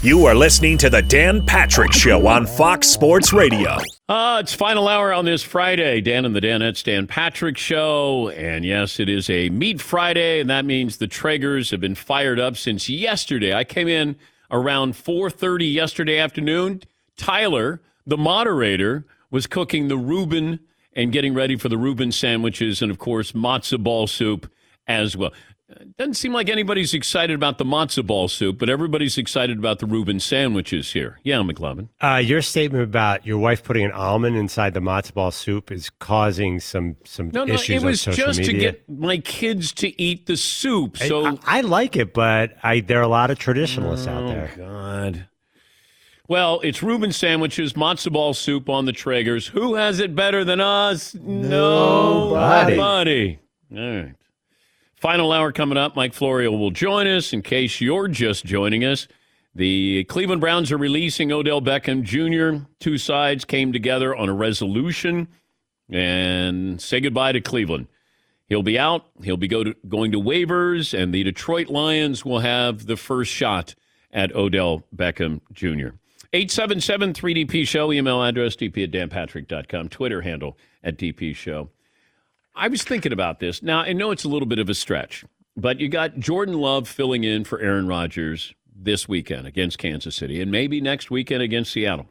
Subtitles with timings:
[0.00, 3.78] You are listening to the Dan Patrick Show on Fox Sports Radio.
[4.08, 6.00] Uh, it's final hour on this Friday.
[6.00, 8.28] Dan and the Danettes, Dan Patrick Show.
[8.28, 12.38] And yes, it is a Meat Friday, and that means the Traegers have been fired
[12.38, 13.52] up since yesterday.
[13.52, 14.14] I came in
[14.52, 16.82] around 4.30 yesterday afternoon.
[17.16, 20.60] Tyler, the moderator, was cooking the Reuben
[20.92, 24.48] and getting ready for the Reuben sandwiches and, of course, matzo ball soup
[24.86, 25.32] as well.
[25.98, 29.86] Doesn't seem like anybody's excited about the matzo ball soup, but everybody's excited about the
[29.86, 31.18] Reuben sandwiches here.
[31.24, 31.88] Yeah, McLovin.
[32.00, 35.90] Uh, your statement about your wife putting an almond inside the matzo ball soup is
[35.90, 38.52] causing some some no, no, issues it was on social just media.
[38.54, 40.96] to get my kids to eat the soup.
[40.96, 44.28] So I, I like it, but I there are a lot of traditionalists out Oh,
[44.28, 44.50] there.
[44.56, 45.28] God.
[46.28, 49.48] Well, it's Reuben sandwiches, matzo ball soup on the Traegers.
[49.48, 51.14] Who has it better than us?
[51.14, 52.76] Nobody.
[52.76, 53.38] Nobody.
[53.76, 54.14] All right.
[54.98, 55.94] Final hour coming up.
[55.94, 57.32] Mike Florio will join us.
[57.32, 59.06] In case you're just joining us,
[59.54, 62.64] the Cleveland Browns are releasing Odell Beckham Jr.
[62.80, 65.28] Two sides came together on a resolution
[65.88, 67.86] and say goodbye to Cleveland.
[68.48, 69.06] He'll be out.
[69.22, 73.30] He'll be go to, going to waivers, and the Detroit Lions will have the first
[73.30, 73.76] shot
[74.12, 75.94] at Odell Beckham Jr.
[76.32, 81.70] 877 3DP Show, email address dp at danpatrick.com, Twitter handle at DP Show.
[82.58, 83.62] I was thinking about this.
[83.62, 85.24] Now, I know it's a little bit of a stretch,
[85.56, 90.42] but you got Jordan Love filling in for Aaron Rodgers this weekend against Kansas City
[90.42, 92.06] and maybe next weekend against Seattle.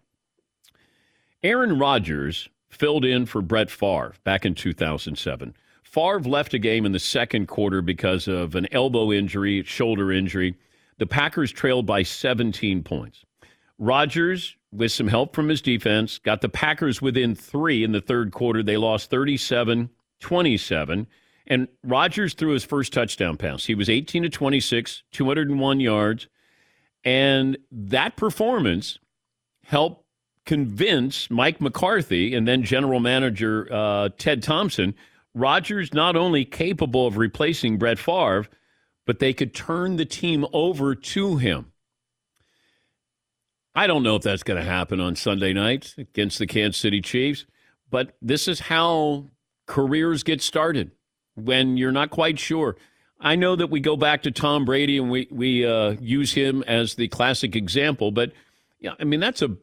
[1.43, 5.53] Aaron Rodgers filled in for Brett Favre back in 2007.
[5.83, 10.55] Favre left a game in the second quarter because of an elbow injury, shoulder injury.
[10.97, 13.25] The Packers trailed by 17 points.
[13.77, 18.31] Rodgers, with some help from his defense, got the Packers within three in the third
[18.31, 18.63] quarter.
[18.63, 19.89] They lost 37
[20.19, 21.07] 27.
[21.47, 23.65] And Rodgers threw his first touchdown pass.
[23.65, 26.27] He was 18 to 26, 201 yards.
[27.03, 28.99] And that performance
[29.63, 30.03] helped
[30.45, 34.95] convince Mike McCarthy and then general manager uh, Ted Thompson
[35.37, 38.47] Rodgers not only capable of replacing Brett Favre,
[39.05, 41.71] but they could turn the team over to him.
[43.75, 46.99] I don't know if that's going to happen on Sunday night against the Kansas City
[47.01, 47.45] Chiefs,
[47.91, 49.27] but this is how
[49.67, 50.91] careers get started
[51.35, 52.75] when you're not quite sure.
[53.19, 56.63] I know that we go back to Tom Brady and we we uh, use him
[56.63, 58.31] as the classic example, but
[58.79, 59.55] yeah, I mean that's a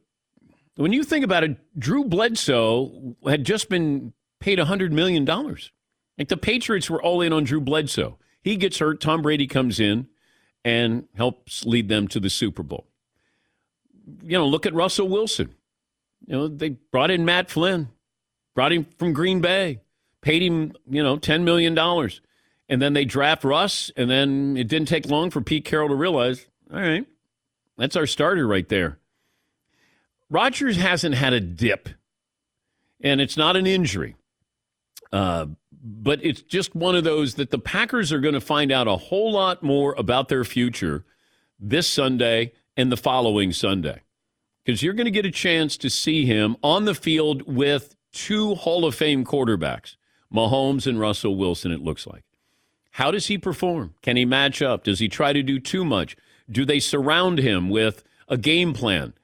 [0.76, 5.24] when you think about it, Drew Bledsoe had just been paid $100 million.
[5.24, 8.18] Like the Patriots were all in on Drew Bledsoe.
[8.42, 9.00] He gets hurt.
[9.00, 10.08] Tom Brady comes in
[10.64, 12.86] and helps lead them to the Super Bowl.
[14.22, 15.54] You know, look at Russell Wilson.
[16.26, 17.88] You know, they brought in Matt Flynn,
[18.54, 19.80] brought him from Green Bay,
[20.24, 21.78] paid him, you know, $10 million.
[22.68, 25.94] And then they draft Russ, and then it didn't take long for Pete Carroll to
[25.94, 27.06] realize, all right,
[27.76, 28.98] that's our starter right there.
[30.30, 31.90] Rodgers hasn't had a dip,
[33.02, 34.16] and it's not an injury.
[35.12, 35.46] Uh,
[35.82, 38.96] but it's just one of those that the Packers are going to find out a
[38.96, 41.04] whole lot more about their future
[41.60, 44.00] this Sunday and the following Sunday.
[44.64, 48.54] Because you're going to get a chance to see him on the field with two
[48.54, 49.96] Hall of Fame quarterbacks,
[50.34, 52.24] Mahomes and Russell Wilson, it looks like.
[52.92, 53.94] How does he perform?
[54.02, 54.84] Can he match up?
[54.84, 56.16] Does he try to do too much?
[56.50, 59.14] Do they surround him with a game plan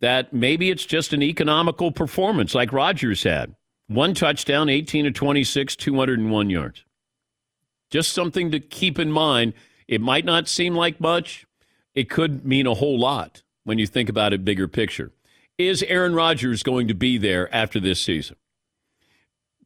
[0.00, 3.54] that maybe it's just an economical performance like Rodgers had?
[3.86, 6.84] One touchdown, 18 to 26, 201 yards.
[7.90, 9.54] Just something to keep in mind.
[9.86, 11.46] It might not seem like much,
[11.94, 15.10] it could mean a whole lot when you think about it bigger picture.
[15.56, 18.36] Is Aaron Rodgers going to be there after this season?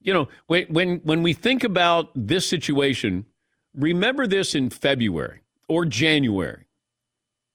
[0.02, 3.26] You know, when when when we think about this situation,
[3.74, 6.66] remember this in February or January.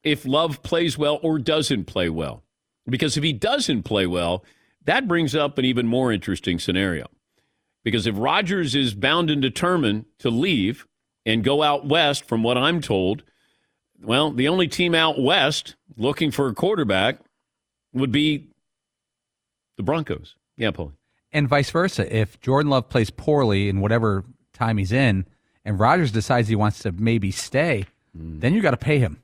[0.03, 2.43] If Love plays well or doesn't play well.
[2.89, 4.45] Because if he doesn't play well,
[4.85, 7.07] that brings up an even more interesting scenario.
[7.83, 10.87] Because if Rodgers is bound and determined to leave
[11.25, 13.23] and go out west, from what I'm told,
[14.01, 17.19] well, the only team out west looking for a quarterback
[17.93, 18.47] would be
[19.75, 20.35] the Broncos.
[20.55, 20.93] Yeah, Paul.
[21.31, 22.15] And vice versa.
[22.15, 25.25] If Jordan Love plays poorly in whatever time he's in,
[25.65, 27.85] and Rodgers decides he wants to maybe stay,
[28.15, 28.39] Hmm.
[28.39, 29.21] then you got to pay him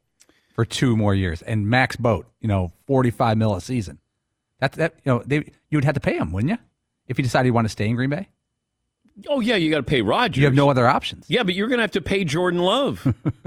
[0.54, 2.28] for two more years and max boat.
[2.42, 4.00] You know, forty five mil a season.
[4.60, 5.38] That that you know they
[5.70, 6.58] you would have to pay him, wouldn't you?
[7.08, 8.28] If he decided he wanted to stay in Green Bay,
[9.30, 10.38] Oh, yeah, you got to pay Rodgers.
[10.40, 11.26] you have no other options.
[11.30, 13.06] Yeah, but you're going to have to pay Jordan Love.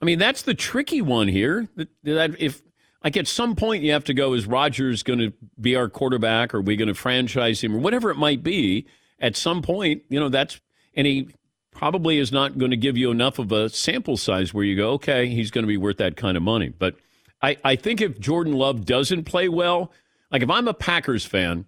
[0.00, 1.66] I mean, that's the tricky one here.
[1.76, 2.62] That, that if
[3.04, 6.54] like at some point you have to go, is Rodgers going to be our quarterback?
[6.54, 8.86] Or are we going to franchise him, or whatever it might be?
[9.20, 10.60] At some point, you know, that's
[10.94, 11.28] and he
[11.72, 14.92] probably is not going to give you enough of a sample size where you go,
[14.92, 16.68] okay, he's going to be worth that kind of money.
[16.68, 16.96] But
[17.40, 19.92] I, I think if Jordan Love doesn't play well,
[20.32, 21.66] like if I'm a Packers fan,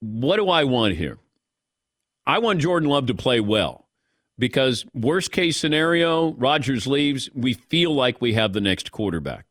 [0.00, 1.18] what do I want here?
[2.26, 3.88] I want Jordan Love to play well
[4.38, 9.47] because worst case scenario, Rodgers leaves, we feel like we have the next quarterback.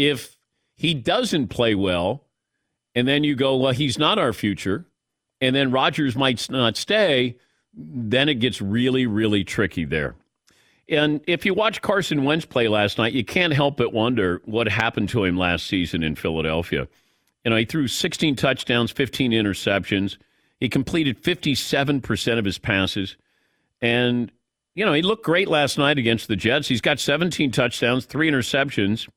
[0.00, 0.34] If
[0.76, 2.24] he doesn't play well,
[2.94, 4.86] and then you go, well, he's not our future,
[5.42, 7.36] and then Rodgers might not stay,
[7.74, 10.14] then it gets really, really tricky there.
[10.88, 14.68] And if you watch Carson Wentz play last night, you can't help but wonder what
[14.68, 16.88] happened to him last season in Philadelphia.
[17.44, 20.16] You know, he threw 16 touchdowns, 15 interceptions.
[20.60, 23.18] He completed 57% of his passes.
[23.82, 24.32] And,
[24.74, 26.68] you know, he looked great last night against the Jets.
[26.68, 29.08] He's got 17 touchdowns, three interceptions.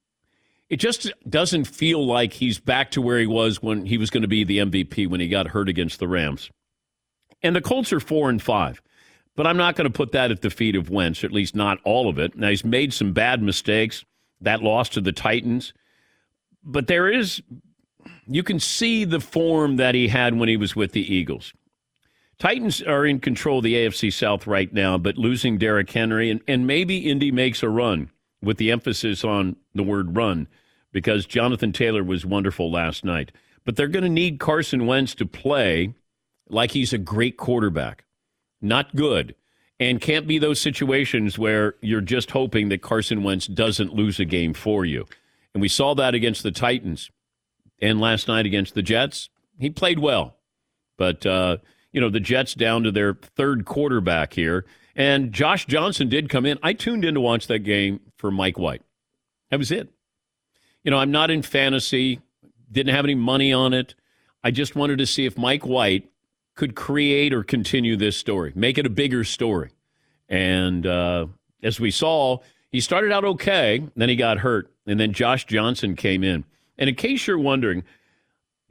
[0.73, 4.23] It just doesn't feel like he's back to where he was when he was going
[4.23, 6.49] to be the MVP when he got hurt against the Rams.
[7.43, 8.81] And the Colts are four and five.
[9.35, 11.77] But I'm not going to put that at the feet of Wentz, at least not
[11.83, 12.35] all of it.
[12.35, 14.03] Now, he's made some bad mistakes.
[14.41, 15.73] That loss to the Titans.
[16.63, 17.43] But there is,
[18.25, 21.53] you can see the form that he had when he was with the Eagles.
[22.39, 26.41] Titans are in control of the AFC South right now, but losing Derrick Henry, and,
[26.47, 28.09] and maybe Indy makes a run
[28.41, 30.47] with the emphasis on the word run
[30.93, 33.33] because Jonathan Taylor was wonderful last night.
[33.65, 35.93] But they're going to need Carson Wentz to play
[36.47, 38.05] like he's a great quarterback
[38.63, 39.35] not good.
[39.79, 44.25] And can't be those situations where you're just hoping that Carson Wentz doesn't lose a
[44.25, 45.05] game for you.
[45.53, 47.11] And we saw that against the Titans
[47.81, 49.29] and last night against the Jets.
[49.59, 50.37] He played well.
[50.97, 51.57] But, uh,
[51.91, 54.65] you know, the Jets down to their third quarterback here.
[54.95, 56.59] And Josh Johnson did come in.
[56.63, 58.83] I tuned in to watch that game for Mike White.
[59.49, 59.89] That was it.
[60.83, 62.19] You know, I'm not in fantasy,
[62.71, 63.95] didn't have any money on it.
[64.43, 66.09] I just wanted to see if Mike White
[66.55, 69.71] could create or continue this story, make it a bigger story.
[70.29, 71.27] And uh,
[71.61, 72.39] as we saw,
[72.69, 76.43] he started out okay, then he got hurt, and then Josh Johnson came in.
[76.77, 77.83] And in case you're wondering,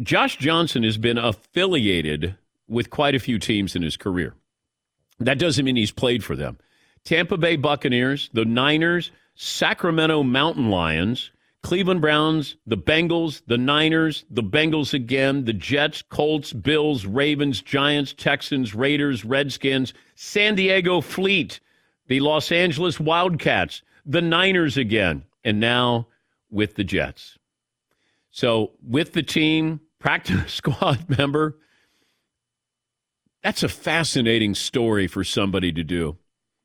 [0.00, 2.36] Josh Johnson has been affiliated
[2.68, 4.34] with quite a few teams in his career.
[5.18, 6.58] That doesn't mean he's played for them.
[7.04, 11.30] Tampa Bay Buccaneers, the Niners, Sacramento Mountain Lions,
[11.62, 18.12] Cleveland Browns, the Bengals, the Niners, the Bengals again, the Jets, Colts, Bills, Ravens, Giants,
[18.12, 21.60] Texans, Raiders, Redskins, San Diego Fleet,
[22.08, 26.08] the Los Angeles Wildcats, the Niners again, and now
[26.50, 27.38] with the Jets.
[28.30, 31.58] So, with the team, practice squad member,
[33.42, 36.16] that's a fascinating story for somebody to do.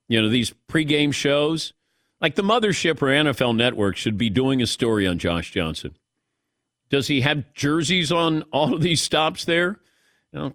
[0.08, 1.74] You know, these pregame shows,
[2.22, 5.96] like the mothership or NFL Network should be doing a story on Josh Johnson.
[6.90, 9.80] Does he have jerseys on all of these stops there?
[10.32, 10.54] You know,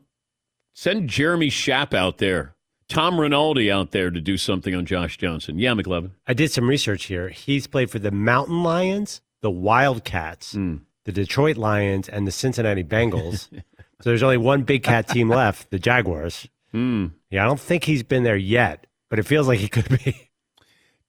[0.73, 2.55] send Jeremy Schaap out there,
[2.89, 5.59] Tom Rinaldi out there to do something on Josh Johnson.
[5.59, 6.13] Yeah, McLovin.
[6.27, 7.29] I did some research here.
[7.29, 10.81] He's played for the Mountain Lions, the Wildcats, mm.
[11.05, 13.49] the Detroit Lions, and the Cincinnati Bengals.
[13.53, 13.63] so
[14.01, 16.49] there's only one big cat team left, the Jaguars.
[16.73, 17.13] Mm.
[17.31, 20.31] Yeah, I don't think he's been there yet, but it feels like he could be.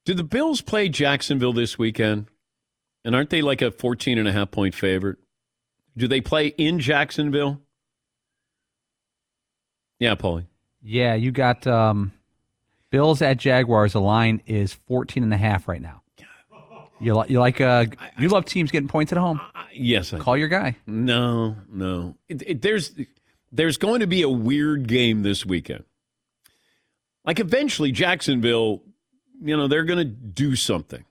[0.06, 2.28] Do the Bills play Jacksonville this weekend?
[3.06, 5.18] And aren't they like a 14 and a half point favorite?
[5.96, 7.62] Do they play in Jacksonville?
[10.00, 10.48] Yeah, Paulie.
[10.82, 12.12] Yeah, you got um,
[12.90, 13.94] Bills at Jaguars.
[13.94, 16.02] The line is 14 and a half right now.
[17.00, 17.86] You, like you like uh,
[18.18, 19.42] you love teams getting points at home.
[19.54, 20.78] Uh, yes, I call your guy.
[20.88, 22.16] No, no.
[22.30, 22.94] It, it, there's
[23.52, 25.84] there's going to be a weird game this weekend.
[27.26, 28.84] Like eventually, Jacksonville
[29.42, 31.06] you know, they're going to do something.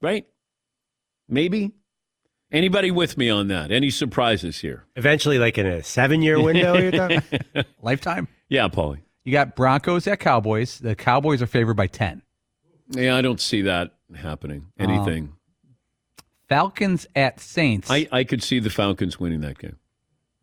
[0.00, 0.26] Right?
[1.28, 1.72] Maybe.
[2.50, 3.70] Anybody with me on that?
[3.70, 4.86] Any surprises here?
[4.96, 7.22] Eventually, like in a seven year window, you're talking?
[7.82, 8.28] Lifetime?
[8.48, 9.02] Yeah, Paulie.
[9.24, 10.78] You got Broncos at Cowboys.
[10.78, 12.22] The Cowboys are favored by 10.
[12.90, 14.68] Yeah, I don't see that happening.
[14.80, 15.24] Um, Anything.
[15.24, 15.34] Um,
[16.48, 17.90] Falcons at Saints.
[17.90, 19.76] I, I could see the Falcons winning that game.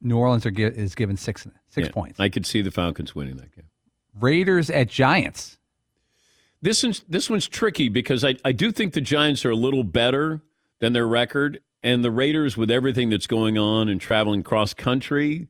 [0.02, 2.20] New Orleans are is given six six yeah, points.
[2.20, 3.66] I could see the Falcons winning that game.
[4.20, 5.58] Raiders at Giants.
[6.66, 9.84] This one's, this one's tricky because I, I do think the Giants are a little
[9.84, 10.42] better
[10.80, 15.48] than their record, and the Raiders, with everything that's going on and traveling cross country,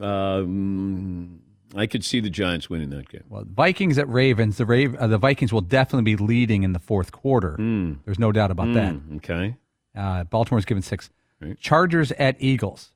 [0.00, 1.40] um,
[1.74, 3.24] I could see the Giants winning that game.
[3.28, 4.58] Well, Vikings at Ravens.
[4.58, 7.56] The Rav- uh, the Vikings will definitely be leading in the fourth quarter.
[7.58, 7.98] Mm.
[8.04, 9.16] There's no doubt about mm, that.
[9.16, 9.56] Okay.
[9.96, 11.10] Uh, Baltimore's given six.
[11.40, 11.58] Right.
[11.58, 12.92] Chargers at Eagles.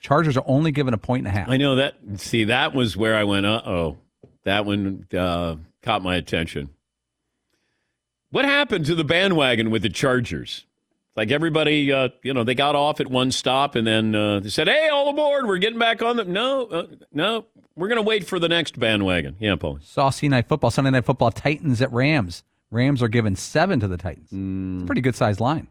[0.00, 1.48] Chargers are only given a point and a half.
[1.48, 1.94] I know that.
[2.16, 3.46] See, that was where I went.
[3.46, 3.98] Uh oh,
[4.42, 6.70] that one uh, caught my attention.
[8.30, 10.64] What happened to the bandwagon with the Chargers?
[11.16, 14.48] Like everybody, uh, you know, they got off at one stop and then uh, they
[14.48, 15.46] said, "Hey, all aboard!
[15.46, 18.78] We're getting back on the." No, uh, no, we're going to wait for the next
[18.78, 19.36] bandwagon.
[19.40, 19.80] Yeah, Paul.
[19.82, 21.30] Saucy night football, Sunday night football.
[21.32, 22.44] Titans at Rams.
[22.70, 24.28] Rams are giving seven to the Titans.
[24.32, 25.66] It's a pretty good sized line.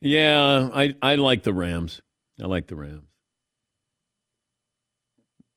[0.00, 2.00] Yeah, I, I like the Rams.
[2.42, 3.04] I like the Rams.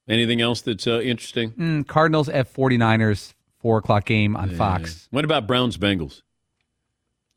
[0.07, 1.51] Anything else that's uh, interesting?
[1.51, 3.33] Mm, Cardinals at 49ers,
[3.63, 5.07] four o'clock game on Fox.
[5.09, 6.21] What about Browns Bengals?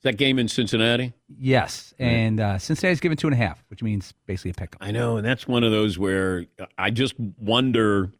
[0.02, 1.14] That game in Cincinnati?
[1.36, 4.86] Yes, and uh, Cincinnati's given two and a half, which means basically a pick 'em.
[4.86, 6.44] I know, and that's one of those where
[6.76, 8.12] I just wonder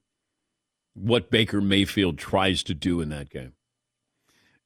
[0.95, 3.53] what Baker Mayfield tries to do in that game.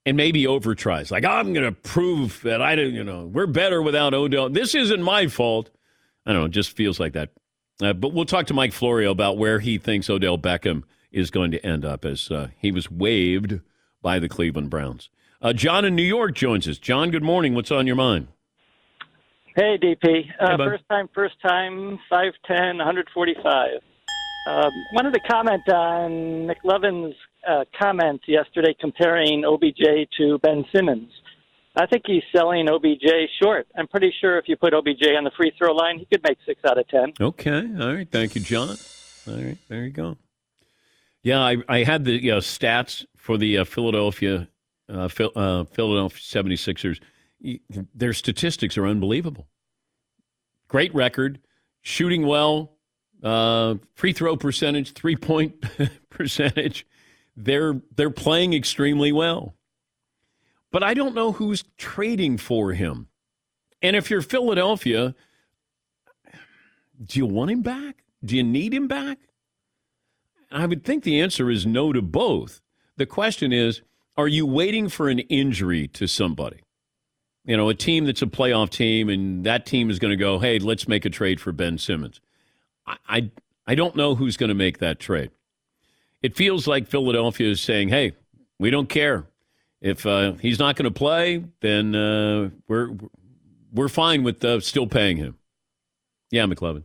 [0.06, 1.11] And maybe over tries.
[1.11, 4.49] Like, I'm going to prove that I don't, you know, we're better without Odell.
[4.49, 5.70] This isn't my fault.
[6.25, 7.30] I don't know, it just feels like that.
[7.82, 11.50] Uh, but we'll talk to Mike Florio about where he thinks Odell Beckham is going
[11.50, 13.60] to end up as uh, he was waived
[14.02, 15.08] by the Cleveland Browns.
[15.42, 16.78] Uh, John in New York joins us.
[16.78, 17.54] John, good morning.
[17.54, 18.28] What's on your mind?
[19.56, 20.24] Hey, DP.
[20.38, 23.68] Uh, Hey, first time, first time, 5'10, 145.
[24.48, 27.14] Um, wanted to comment on McLovin's
[27.48, 31.10] uh, comments yesterday comparing OBJ to Ben Simmons.
[31.76, 33.06] I think he's selling OBJ
[33.40, 33.66] short.
[33.76, 36.38] I'm pretty sure if you put OBJ on the free throw line, he could make
[36.46, 37.12] six out of ten.
[37.20, 37.68] Okay.
[37.80, 38.08] All right.
[38.10, 38.76] Thank you, John.
[39.28, 39.56] All right.
[39.68, 40.16] There you go.
[41.22, 44.48] Yeah, I, I had the you know, stats for the uh, Philadelphia
[44.90, 47.00] uh, Phil, uh, Philadelphia 76ers.
[47.94, 49.48] Their statistics are unbelievable.
[50.68, 51.40] Great record,
[51.82, 52.76] shooting well,
[53.22, 55.64] uh, free throw percentage, three point
[56.10, 56.86] percentage.
[57.36, 59.54] They're they're playing extremely well.
[60.70, 63.08] But I don't know who's trading for him.
[63.82, 65.14] And if you're Philadelphia,
[67.04, 68.04] do you want him back?
[68.24, 69.18] Do you need him back?
[70.50, 72.61] I would think the answer is no to both.
[72.97, 73.83] The question is,
[74.16, 76.61] are you waiting for an injury to somebody?
[77.45, 80.38] You know, a team that's a playoff team, and that team is going to go,
[80.38, 82.21] "Hey, let's make a trade for Ben Simmons."
[82.87, 83.30] I, I,
[83.66, 85.30] I don't know who's going to make that trade.
[86.23, 88.12] It feels like Philadelphia is saying, "Hey,
[88.59, 89.26] we don't care
[89.80, 92.90] if uh, he's not going to play, then uh, we're
[93.73, 95.38] we're fine with uh, still paying him."
[96.30, 96.85] Yeah, McLovin.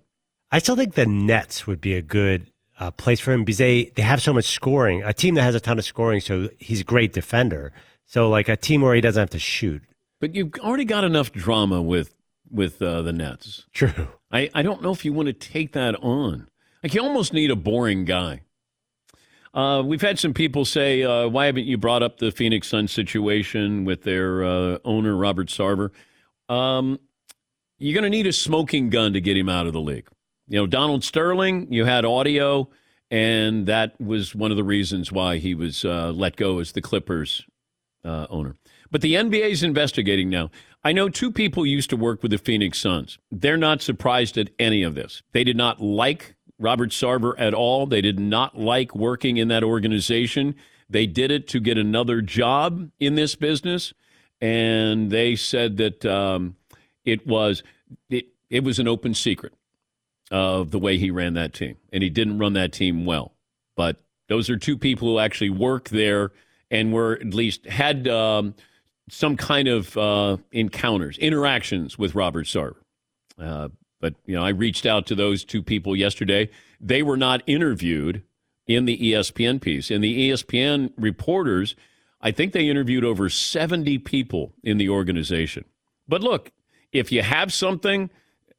[0.51, 3.85] I still think the Nets would be a good uh, place for him because they,
[3.95, 5.03] they have so much scoring.
[5.03, 7.71] A team that has a ton of scoring, so he's a great defender.
[8.05, 9.81] So like a team where he doesn't have to shoot.
[10.19, 12.13] But you've already got enough drama with
[12.49, 13.65] with uh, the Nets.
[13.73, 14.07] True.
[14.31, 16.47] I, I don't know if you want to take that on.
[16.83, 18.41] Like you almost need a boring guy.
[19.53, 22.91] Uh, we've had some people say, uh, "Why haven't you brought up the Phoenix Suns
[22.91, 25.91] situation with their uh, owner Robert Sarver?"
[26.49, 26.99] Um,
[27.77, 30.07] you're going to need a smoking gun to get him out of the league.
[30.47, 32.69] You know, Donald Sterling, you had audio,
[33.09, 36.81] and that was one of the reasons why he was uh, let go as the
[36.81, 37.43] Clippers
[38.03, 38.55] uh, owner.
[38.91, 40.51] But the NBA is investigating now.
[40.83, 43.17] I know two people used to work with the Phoenix Suns.
[43.31, 45.23] They're not surprised at any of this.
[45.31, 47.87] They did not like Robert Sarver at all.
[47.87, 50.55] They did not like working in that organization.
[50.87, 53.95] They did it to get another job in this business,
[54.39, 56.55] and they said that um,
[57.03, 57.63] it was
[58.11, 59.53] it, it was an open secret
[60.31, 63.33] of the way he ran that team, and he didn't run that team well.
[63.75, 66.31] But those are two people who actually work there
[66.71, 68.55] and were at least had um,
[69.09, 72.77] some kind of uh, encounters, interactions with Robert Sarver.
[73.39, 73.69] Uh,
[74.01, 76.49] but you know, I reached out to those two people yesterday.
[76.79, 78.23] They were not interviewed
[78.67, 79.91] in the ESPN piece.
[79.91, 81.75] And the ESPN reporters,
[82.21, 85.65] I think they interviewed over 70 people in the organization.
[86.07, 86.51] But look,
[86.91, 88.09] if you have something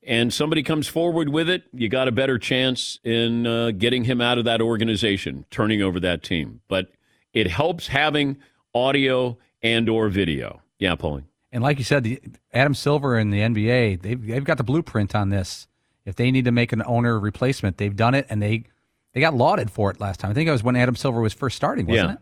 [0.06, 4.20] and somebody comes forward with it, you got a better chance in uh, getting him
[4.20, 6.60] out of that organization, turning over that team.
[6.68, 6.90] But
[7.32, 8.38] it helps having
[8.74, 10.62] audio and or video.
[10.78, 11.26] Yeah, Pauline.
[11.52, 12.20] And like you said, the,
[12.52, 15.66] Adam Silver and the NBA, they've, they've got the blueprint on this.
[16.04, 18.64] If they need to make an owner replacement, they've done it, and they
[19.12, 20.30] they got lauded for it last time.
[20.30, 22.14] I think it was when Adam Silver was first starting, wasn't Yeah.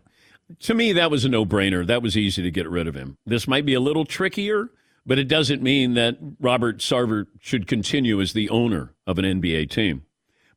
[0.53, 0.59] it?
[0.61, 1.85] To me, that was a no brainer.
[1.85, 3.17] That was easy to get rid of him.
[3.25, 4.69] This might be a little trickier,
[5.05, 9.69] but it doesn't mean that Robert Sarver should continue as the owner of an NBA
[9.69, 10.03] team.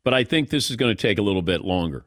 [0.05, 2.07] But I think this is going to take a little bit longer.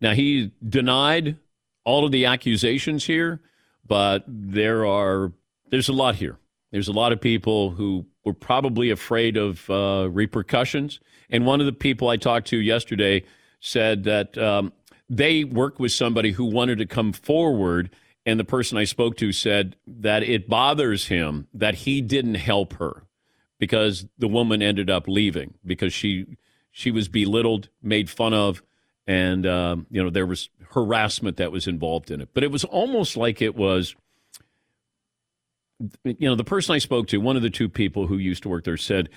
[0.00, 1.36] Now, he denied
[1.84, 3.40] all of the accusations here,
[3.86, 5.32] but there are
[5.70, 6.38] there's a lot here.
[6.72, 11.00] There's a lot of people who were probably afraid of uh, repercussions.
[11.30, 13.24] And one of the people I talked to yesterday
[13.60, 14.72] said that um,
[15.08, 17.90] they worked with somebody who wanted to come forward.
[18.26, 22.74] And the person I spoke to said that it bothers him that he didn't help
[22.74, 23.04] her
[23.58, 26.36] because the woman ended up leaving because she
[26.72, 28.62] she was belittled, made fun of,
[29.06, 32.30] and um, you know there was harassment that was involved in it.
[32.34, 33.94] But it was almost like it was
[36.04, 38.48] you know, the person I spoke to, one of the two people who used to
[38.48, 39.08] work there, said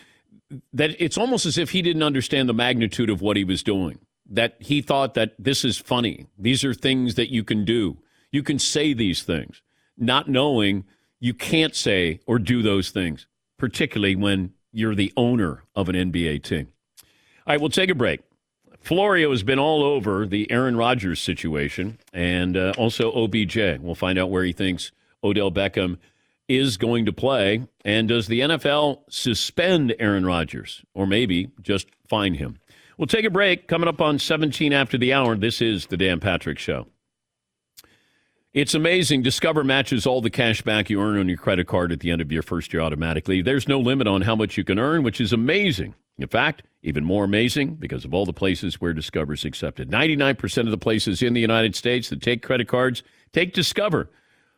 [0.73, 3.99] that it's almost as if he didn't understand the magnitude of what he was doing.
[4.31, 6.27] That he thought that this is funny.
[6.37, 7.97] These are things that you can do.
[8.31, 9.61] You can say these things,
[9.97, 10.85] not knowing
[11.19, 16.43] you can't say or do those things, particularly when you're the owner of an NBA
[16.43, 16.67] team.
[17.45, 18.21] All right, we'll take a break.
[18.79, 23.79] Florio has been all over the Aaron Rodgers situation and uh, also OBJ.
[23.79, 24.91] We'll find out where he thinks
[25.23, 25.97] Odell Beckham
[26.47, 27.67] is going to play.
[27.83, 32.59] And does the NFL suspend Aaron Rodgers or maybe just fine him?
[32.97, 33.67] We'll take a break.
[33.67, 36.87] Coming up on 17 after the hour, this is the Dan Patrick Show.
[38.51, 39.21] It's amazing.
[39.21, 42.19] Discover matches all the cash back you earn on your credit card at the end
[42.19, 43.43] of your first year automatically.
[43.43, 45.93] There's no limit on how much you can earn, which is amazing.
[46.17, 49.91] In fact, even more amazing because of all the places where Discover is accepted.
[49.91, 53.03] 99% of the places in the United States that take credit cards
[53.33, 54.09] take Discover.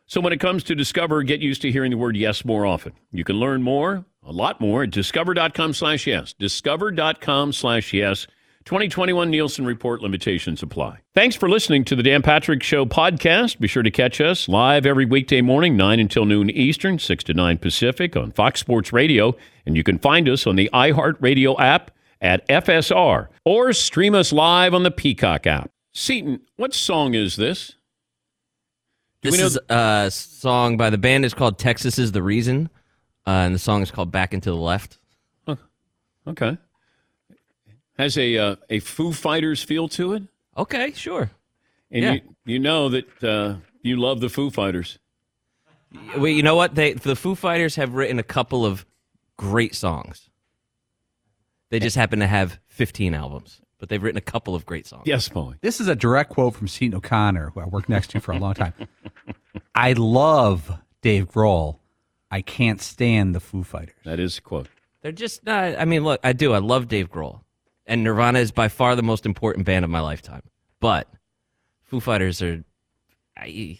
[0.06, 2.94] So when it comes to Discover, get used to hearing the word yes more often.
[3.10, 6.32] You can learn more, a lot more, at discover.com slash yes.
[6.32, 8.26] Discover.com slash yes.
[8.64, 10.98] 2021 Nielsen Report limitations apply.
[11.14, 13.58] Thanks for listening to the Dan Patrick Show podcast.
[13.58, 17.34] Be sure to catch us live every weekday morning, 9 until noon Eastern, 6 to
[17.34, 19.34] 9 Pacific on Fox Sports Radio.
[19.66, 21.90] And you can find us on the iHeartRadio app
[22.20, 25.70] at FSR or stream us live on the Peacock app.
[25.92, 27.74] Seton, what song is this?
[29.22, 31.24] Do this is a song by the band.
[31.24, 32.70] It's called Texas is the Reason.
[33.26, 34.98] Uh, and the song is called Back and to the Left.
[36.24, 36.56] Okay
[38.02, 40.24] has a uh, a Foo Fighters feel to it.
[40.56, 41.30] Okay, sure.
[41.90, 42.12] And yeah.
[42.12, 44.98] you you know that uh, you love the Foo Fighters.
[46.16, 46.74] Well, you know what?
[46.74, 48.84] They the Foo Fighters have written a couple of
[49.36, 50.28] great songs.
[51.70, 55.04] They just happen to have 15 albums, but they've written a couple of great songs.
[55.06, 55.58] Yes, Paulie.
[55.62, 58.38] This is a direct quote from Seton O'Connor, who I worked next to for a
[58.38, 58.74] long time.
[59.74, 61.78] I love Dave Grohl.
[62.30, 63.94] I can't stand the Foo Fighters.
[64.04, 64.68] That is a quote.
[65.00, 65.78] They're just not.
[65.78, 66.52] I mean, look, I do.
[66.52, 67.40] I love Dave Grohl
[67.86, 70.42] and Nirvana is by far the most important band of my lifetime.
[70.80, 71.08] But
[71.84, 72.64] Foo Fighters are.
[73.36, 73.78] I...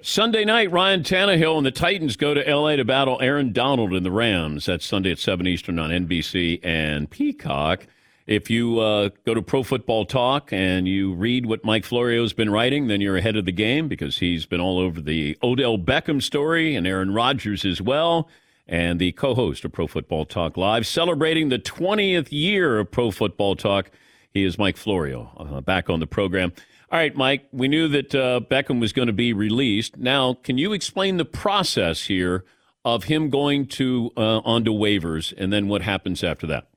[0.00, 2.76] Sunday night, Ryan Tannehill and the Titans go to L.A.
[2.76, 4.66] to battle Aaron Donald and the Rams.
[4.66, 7.86] That's Sunday at 7 Eastern on NBC and Peacock.
[8.26, 12.50] If you uh, go to Pro Football Talk and you read what Mike Florio's been
[12.50, 16.22] writing, then you're ahead of the game because he's been all over the Odell Beckham
[16.22, 18.28] story and Aaron Rodgers as well
[18.66, 23.10] and the co host of Pro Football Talk Live, celebrating the 20th year of Pro
[23.10, 23.90] Football Talk.
[24.30, 26.52] He is Mike Florio, uh, back on the program.
[26.90, 29.96] All right, Mike, we knew that uh, Beckham was going to be released.
[29.96, 32.44] Now, can you explain the process here
[32.84, 36.68] of him going to uh, onto waivers and then what happens after that?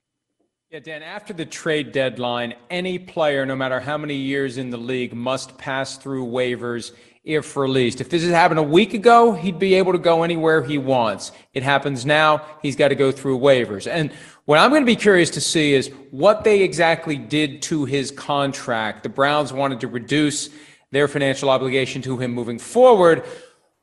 [0.71, 4.78] Yeah, Dan, after the trade deadline, any player, no matter how many years in the
[4.78, 6.91] league, must pass through waivers
[7.25, 7.99] if released.
[7.99, 11.31] If this had happened a week ago, he'd be able to go anywhere he wants.
[11.53, 13.91] It happens now, he's got to go through waivers.
[13.91, 14.11] And
[14.45, 18.11] what I'm going to be curious to see is what they exactly did to his
[18.11, 19.01] contract.
[19.01, 20.51] The Browns wanted to reduce
[20.91, 23.23] their financial obligation to him moving forward.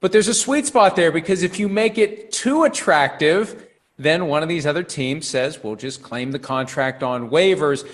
[0.00, 4.44] But there's a sweet spot there because if you make it too attractive, then one
[4.44, 7.84] of these other teams says, we'll just claim the contract on waivers.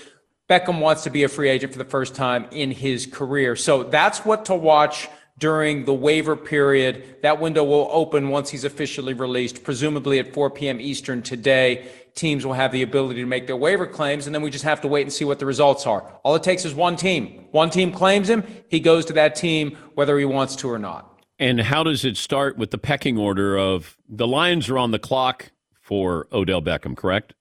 [0.49, 3.57] Beckham wants to be a free agent for the first time in his career.
[3.57, 5.09] So that's what to watch
[5.39, 7.17] during the waiver period.
[7.23, 10.81] That window will open once he's officially released, presumably at 4 p.m.
[10.81, 11.89] Eastern today.
[12.15, 14.81] Teams will have the ability to make their waiver claims, and then we just have
[14.81, 16.03] to wait and see what the results are.
[16.25, 17.47] All it takes is one team.
[17.53, 21.23] One team claims him, he goes to that team whether he wants to or not.
[21.39, 24.99] And how does it start with the pecking order of the Lions are on the
[24.99, 27.35] clock for Odell Beckham, correct?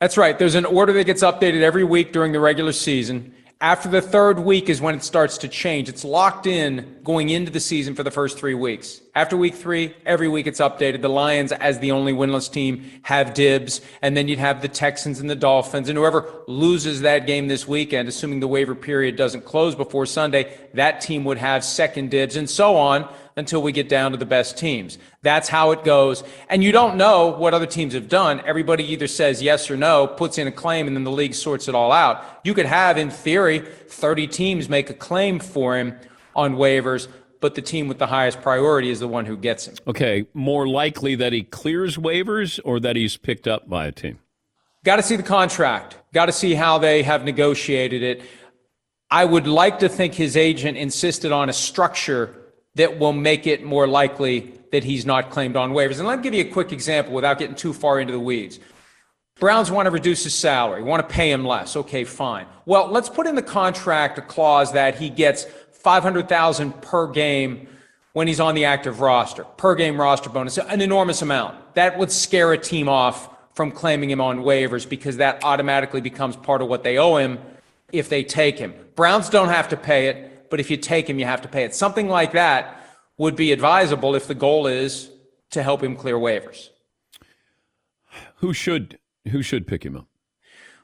[0.00, 0.38] That's right.
[0.38, 3.34] There's an order that gets updated every week during the regular season.
[3.62, 5.88] After the third week is when it starts to change.
[5.88, 9.00] It's locked in going into the season for the first three weeks.
[9.14, 11.00] After week three, every week it's updated.
[11.00, 13.80] The Lions, as the only winless team, have dibs.
[14.02, 15.88] And then you'd have the Texans and the Dolphins.
[15.88, 20.52] And whoever loses that game this weekend, assuming the waiver period doesn't close before Sunday,
[20.74, 24.26] that team would have second dibs and so on until we get down to the
[24.26, 24.98] best teams.
[25.22, 26.22] That's how it goes.
[26.48, 28.42] And you don't know what other teams have done.
[28.44, 31.68] Everybody either says yes or no, puts in a claim, and then the league sorts
[31.68, 32.40] it all out.
[32.44, 35.96] You could have, in theory, 30 teams make a claim for him
[36.34, 37.08] on waivers,
[37.40, 39.74] but the team with the highest priority is the one who gets him.
[39.86, 44.18] Okay, more likely that he clears waivers or that he's picked up by a team?
[44.84, 45.96] Got to see the contract.
[46.12, 48.22] Got to see how they have negotiated it.
[49.10, 52.34] I would like to think his agent insisted on a structure
[52.74, 55.98] that will make it more likely that he's not claimed on waivers.
[55.98, 58.58] And let me give you a quick example without getting too far into the weeds.
[59.38, 61.76] Browns want to reduce his salary, want to pay him less.
[61.76, 62.46] Okay, fine.
[62.64, 67.66] Well, let's put in the contract a clause that he gets 500,000 per game
[68.12, 71.74] when he's on the active roster, per game roster bonus, an enormous amount.
[71.74, 76.36] That would scare a team off from claiming him on waivers because that automatically becomes
[76.36, 77.38] part of what they owe him
[77.90, 78.74] if they take him.
[78.94, 81.64] Browns don't have to pay it but if you take him, you have to pay
[81.64, 81.74] it.
[81.74, 82.86] Something like that
[83.16, 85.08] would be advisable if the goal is
[85.52, 86.68] to help him clear waivers.
[88.36, 88.98] Who should
[89.30, 90.08] who should pick him up?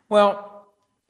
[0.08, 0.68] Well,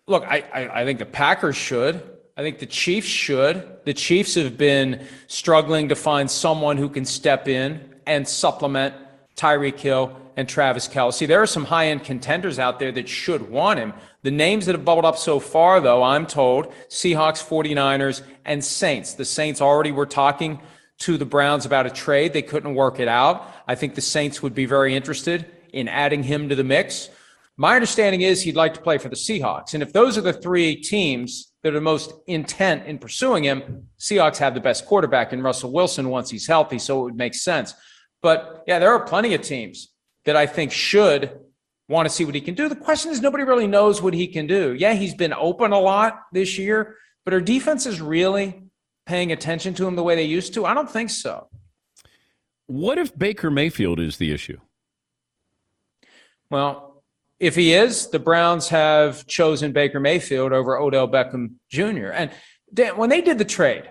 [0.09, 2.03] look, I, I, I think the Packers should.
[2.37, 3.65] I think the Chiefs should.
[3.85, 8.93] The Chiefs have been struggling to find someone who can step in and supplement
[9.37, 11.29] Tyreek Hill and Travis Kelce.
[11.29, 13.93] There are some high end contenders out there that should want him.
[14.29, 19.15] The names that have bubbled up so far, though, I'm told Seahawks, 49ers, and Saints.
[19.15, 20.61] The Saints already were talking
[20.99, 22.35] to the Browns about a trade.
[22.35, 23.51] They couldn't work it out.
[23.67, 27.09] I think the Saints would be very interested in adding him to the mix.
[27.57, 29.73] My understanding is he'd like to play for the Seahawks.
[29.73, 34.37] And if those are the three teams that are most intent in pursuing him, Seahawks
[34.37, 37.73] have the best quarterback in Russell Wilson once he's healthy, so it would make sense.
[38.21, 39.89] But yeah, there are plenty of teams
[40.27, 41.48] that I think should
[41.89, 42.69] want to see what he can do.
[42.69, 44.75] The question is, nobody really knows what he can do.
[44.75, 48.63] Yeah, he's been open a lot this year, but are defenses really
[49.07, 50.67] paying attention to him the way they used to?
[50.67, 51.49] I don't think so.
[52.67, 54.59] What if Baker Mayfield is the issue?
[56.51, 57.03] Well,
[57.41, 62.09] if he is, the Browns have chosen Baker Mayfield over Odell Beckham Jr.
[62.13, 62.31] And
[62.73, 63.91] Dan, when they did the trade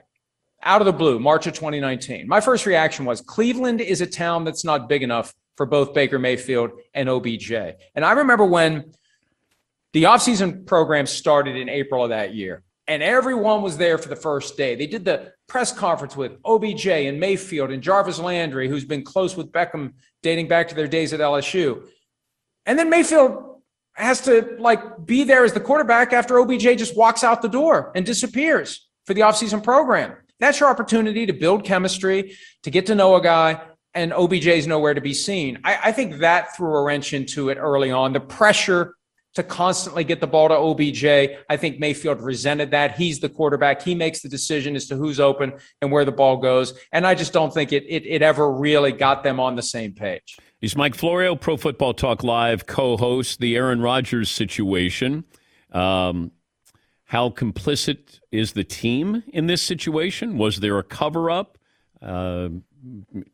[0.61, 4.43] out of the blue, March of 2019, my first reaction was Cleveland is a town
[4.43, 7.51] that's not big enough for both Baker Mayfield and OBJ.
[7.51, 8.93] And I remember when
[9.93, 14.15] the offseason program started in April of that year, and everyone was there for the
[14.15, 14.75] first day.
[14.75, 19.35] They did the press conference with OBJ and Mayfield and Jarvis Landry, who's been close
[19.35, 19.93] with Beckham
[20.23, 21.85] dating back to their days at LSU.
[22.65, 23.61] And then Mayfield
[23.93, 27.91] has to like be there as the quarterback after OBJ just walks out the door
[27.95, 30.15] and disappears for the offseason program.
[30.39, 33.61] That's your opportunity to build chemistry, to get to know a guy,
[33.97, 35.59] and OBJ's nowhere to be seen.
[35.63, 38.13] I, I think that threw a wrench into it early on.
[38.13, 38.93] The pressure
[39.33, 41.05] to constantly get the ball to OBJ.
[41.49, 42.95] I think Mayfield resented that.
[42.95, 43.81] He's the quarterback.
[43.81, 46.73] He makes the decision as to who's open and where the ball goes.
[46.91, 49.93] And I just don't think it, it, it ever really got them on the same
[49.93, 50.37] page.
[50.59, 55.23] He's Mike Florio, Pro Football Talk Live co host, the Aaron Rodgers situation.
[55.71, 56.31] Um,
[57.05, 60.37] how complicit is the team in this situation?
[60.37, 61.57] Was there a cover up?
[62.01, 62.49] Uh,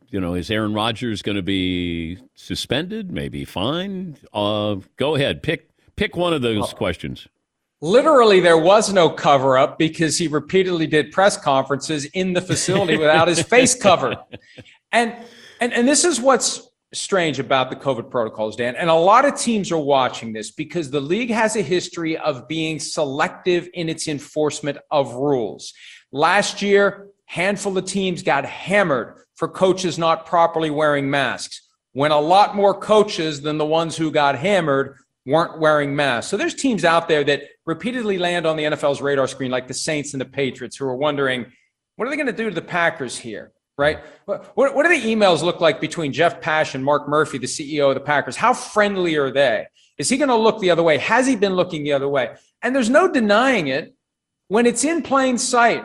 [0.09, 3.11] you know, is Aaron Rodgers going to be suspended?
[3.11, 4.19] Maybe fined?
[4.33, 7.27] Uh, go ahead, pick pick one of those questions.
[7.81, 12.97] Literally, there was no cover up because he repeatedly did press conferences in the facility
[12.97, 14.17] without his face covered.
[14.91, 15.15] And,
[15.59, 18.75] and and this is what's strange about the COVID protocols, Dan.
[18.75, 22.47] And a lot of teams are watching this because the league has a history of
[22.47, 25.73] being selective in its enforcement of rules.
[26.11, 31.61] Last year, handful of teams got hammered for coaches not properly wearing masks.
[31.93, 36.29] When a lot more coaches than the ones who got hammered weren't wearing masks.
[36.29, 39.73] So there's teams out there that repeatedly land on the NFL's radar screen, like the
[39.73, 41.45] Saints and the Patriots, who are wondering,
[41.95, 43.51] what are they going to do to the Packers here?
[43.77, 43.99] Right?
[44.25, 47.89] What, what do the emails look like between Jeff Pash and Mark Murphy, the CEO
[47.89, 48.35] of the Packers?
[48.35, 49.65] How friendly are they?
[49.97, 50.97] Is he going to look the other way?
[50.97, 52.35] Has he been looking the other way?
[52.61, 53.95] And there's no denying it.
[54.47, 55.83] When it's in plain sight,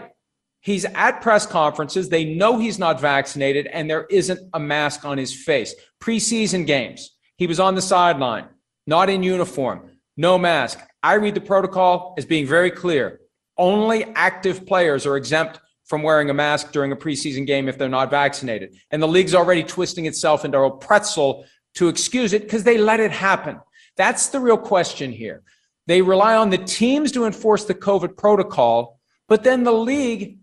[0.69, 2.09] he's at press conferences.
[2.09, 5.75] They know he's not vaccinated, and there isn't a mask on his face.
[6.01, 8.49] Preseason games, he was on the sideline
[8.87, 10.81] not in uniform, no mask.
[11.03, 13.21] I read the protocol as being very clear.
[13.59, 17.89] Only active players are exempt from wearing a mask during a preseason game if they're
[17.89, 18.75] not vaccinated.
[18.91, 22.99] And the league's already twisting itself into a pretzel to excuse it because they let
[22.99, 23.61] it happen.
[23.97, 25.43] That's the real question here.
[25.87, 30.39] They rely on the teams to enforce the COVID protocol, but then the league,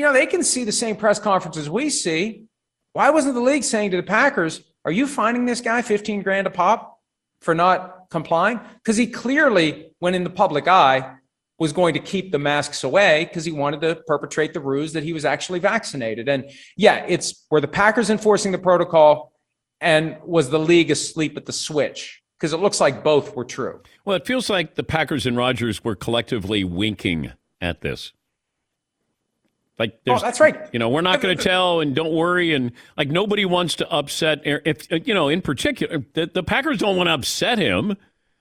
[0.00, 2.46] you know, they can see the same press conferences we see.
[2.94, 6.46] Why wasn't the league saying to the Packers, are you finding this guy 15 grand
[6.46, 6.96] a pop?
[7.42, 8.60] for not complying?
[8.76, 11.16] Because he clearly, when in the public eye,
[11.58, 15.02] was going to keep the masks away because he wanted to perpetrate the ruse that
[15.02, 16.26] he was actually vaccinated.
[16.30, 19.32] And yeah, it's were the Packers enforcing the protocol
[19.82, 22.22] and was the league asleep at the switch?
[22.38, 23.82] Because it looks like both were true.
[24.06, 28.14] Well, it feels like the Packers and Rodgers were collectively winking at this.
[29.78, 30.68] Like, oh, that's right.
[30.72, 33.90] You know, we're not going to tell, and don't worry, and like nobody wants to
[33.90, 34.40] upset.
[34.44, 37.96] If you know, in particular, the, the Packers don't want to upset him.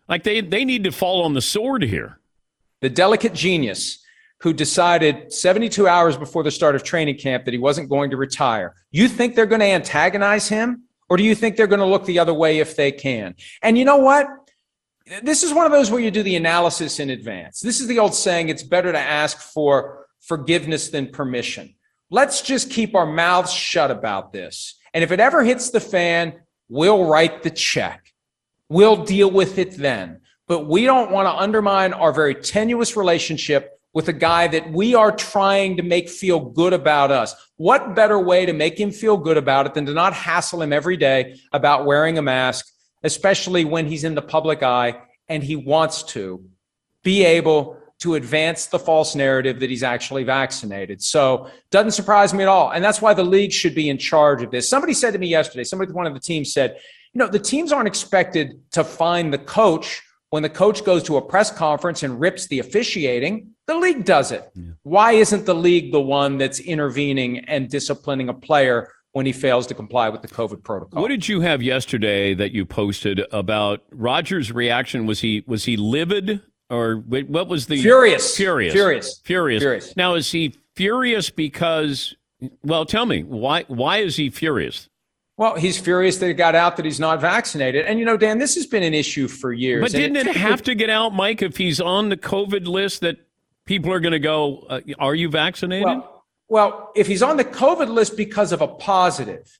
[0.09, 2.19] Like they they need to fall on the sword here.
[2.81, 4.03] The delicate genius
[4.41, 8.17] who decided 72 hours before the start of training camp that he wasn't going to
[8.17, 8.73] retire.
[8.91, 12.05] You think they're going to antagonize him, or do you think they're going to look
[12.05, 13.35] the other way if they can?
[13.61, 14.27] And you know what?
[15.23, 17.61] This is one of those where you do the analysis in advance.
[17.61, 21.75] This is the old saying: it's better to ask for forgiveness than permission.
[22.09, 24.75] Let's just keep our mouths shut about this.
[24.93, 28.13] And if it ever hits the fan, we'll write the check.
[28.67, 30.21] We'll deal with it then.
[30.47, 34.95] But we don't want to undermine our very tenuous relationship with a guy that we
[34.95, 37.35] are trying to make feel good about us.
[37.57, 40.73] What better way to make him feel good about it than to not hassle him
[40.73, 42.67] every day about wearing a mask,
[43.03, 46.43] especially when he's in the public eye and he wants to
[47.03, 51.01] be able to advance the false narrative that he's actually vaccinated.
[51.01, 52.71] So doesn't surprise me at all.
[52.71, 54.69] And that's why the league should be in charge of this.
[54.69, 56.77] Somebody said to me yesterday, somebody one of the teams said,
[57.13, 61.17] you know, the teams aren't expected to find the coach when the coach goes to
[61.17, 63.49] a press conference and rips the officiating.
[63.67, 64.49] The league does it.
[64.55, 64.71] Yeah.
[64.83, 69.65] Why isn't the league the one that's intervening and disciplining a player when he fails
[69.67, 71.01] to comply with the COVID protocol.
[71.01, 75.05] What did you have yesterday that you posted about Rodgers' reaction?
[75.05, 78.35] Was he was he livid or what was the furious?
[78.35, 78.73] Furious.
[78.75, 79.21] Furious.
[79.23, 79.61] Furious.
[79.61, 79.95] Furious.
[79.97, 82.15] Now is he furious because?
[82.63, 83.65] Well, tell me why.
[83.67, 84.89] Why is he furious?
[85.39, 87.85] Well, he's furious that it got out that he's not vaccinated.
[87.85, 89.81] And, you know, Dan, this has been an issue for years.
[89.81, 92.99] But didn't it, it have to get out, Mike, if he's on the COVID list
[93.01, 93.15] that
[93.65, 95.85] people are going to go, uh, are you vaccinated?
[95.85, 99.57] Well, well, if he's on the COVID list because of a positive,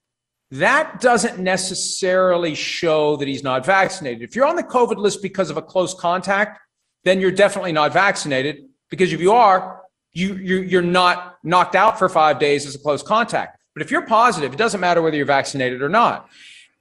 [0.51, 4.21] that doesn't necessarily show that he's not vaccinated.
[4.21, 6.59] If you're on the COVID list because of a close contact,
[7.03, 9.81] then you're definitely not vaccinated because if you are,
[10.12, 13.59] you, you, are not knocked out for five days as a close contact.
[13.73, 16.29] But if you're positive, it doesn't matter whether you're vaccinated or not.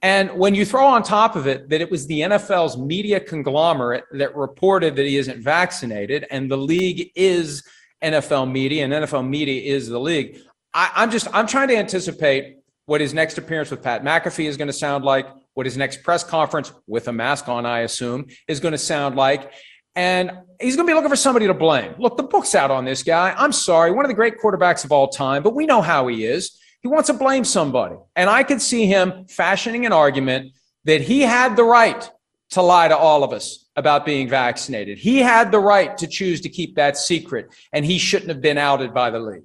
[0.01, 4.05] And when you throw on top of it that it was the NFL's media conglomerate
[4.13, 7.63] that reported that he isn't vaccinated, and the league is
[8.01, 10.39] NFL media, and NFL media is the league,
[10.73, 14.57] I, I'm just I'm trying to anticipate what his next appearance with Pat McAfee is
[14.57, 18.27] going to sound like, what his next press conference with a mask on, I assume,
[18.47, 19.51] is going to sound like.
[19.95, 21.95] And he's going to be looking for somebody to blame.
[21.97, 23.33] Look, the book's out on this guy.
[23.37, 26.25] I'm sorry, one of the great quarterbacks of all time, but we know how he
[26.25, 26.59] is.
[26.81, 27.95] He wants to blame somebody.
[28.15, 30.53] And I could see him fashioning an argument
[30.85, 32.09] that he had the right
[32.51, 34.97] to lie to all of us about being vaccinated.
[34.97, 38.57] He had the right to choose to keep that secret, and he shouldn't have been
[38.57, 39.43] outed by the league.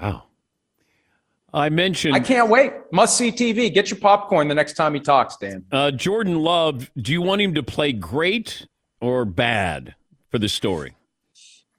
[0.00, 0.24] Wow.
[1.52, 2.14] I mentioned.
[2.14, 2.72] I can't wait.
[2.92, 3.72] Must see TV.
[3.72, 5.64] Get your popcorn the next time he talks, Dan.
[5.72, 8.66] Uh, Jordan Love, do you want him to play great
[9.00, 9.94] or bad
[10.30, 10.94] for the story?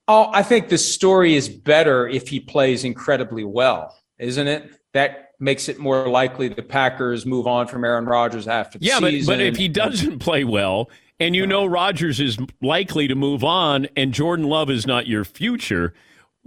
[0.08, 4.72] Oh, I think the story is better if he plays incredibly well, isn't it?
[4.94, 8.98] That makes it more likely the Packers move on from Aaron Rodgers after the yeah,
[8.98, 9.14] season.
[9.14, 13.14] Yeah, but, but if he doesn't play well and you know Rodgers is likely to
[13.14, 15.94] move on and Jordan Love is not your future,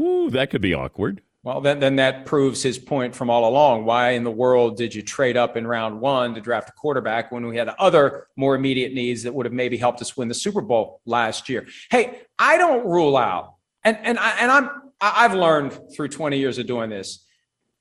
[0.01, 1.23] ooh, that could be awkward.
[1.45, 3.85] Well, then, then that proves his point from all along.
[3.85, 7.33] Why in the world did you trade up in round one to draft a quarterback
[7.33, 10.35] when we had other more immediate needs that would have maybe helped us win the
[10.35, 11.67] Super Bowl last year?
[11.91, 16.59] Hey, I don't rule out and and I, and I'm I've learned through 20 years
[16.59, 17.25] of doing this,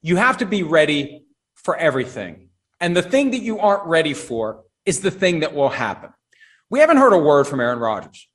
[0.02, 2.50] you have to be ready for everything.
[2.80, 6.10] And the thing that you aren't ready for is the thing that will happen.
[6.72, 8.28] We haven't heard a word from Aaron Rodgers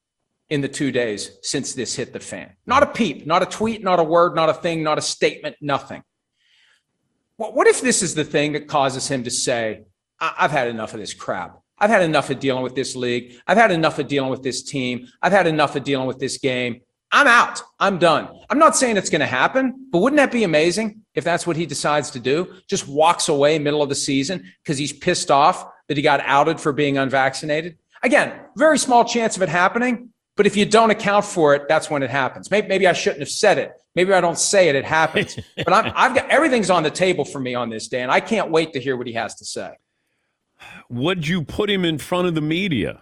[0.48, 2.52] in the two days since this hit the fan.
[2.66, 5.56] Not a peep, not a tweet, not a word, not a thing, not a statement,
[5.60, 6.02] nothing.
[7.36, 9.82] What if this is the thing that causes him to say,
[10.18, 11.60] I've had enough of this crap.
[11.78, 13.34] I've had enough of dealing with this league.
[13.46, 15.08] I've had enough of dealing with this team.
[15.20, 16.80] I've had enough of dealing with this game.
[17.12, 17.60] I'm out.
[17.78, 18.28] I'm done.
[18.48, 21.56] I'm not saying it's going to happen, but wouldn't that be amazing if that's what
[21.56, 22.54] he decides to do?
[22.68, 26.58] Just walks away middle of the season because he's pissed off that he got outed
[26.58, 27.76] for being unvaccinated.
[28.02, 31.90] Again, very small chance of it happening, but if you don't account for it, that's
[31.90, 32.50] when it happens.
[32.50, 33.72] Maybe, maybe I shouldn't have said it.
[33.94, 35.38] Maybe I don't say it, it happens.
[35.56, 38.10] but i have got everything's on the table for me on this, Dan.
[38.10, 39.72] I can't wait to hear what he has to say.
[40.90, 43.00] Would you put him in front of the media?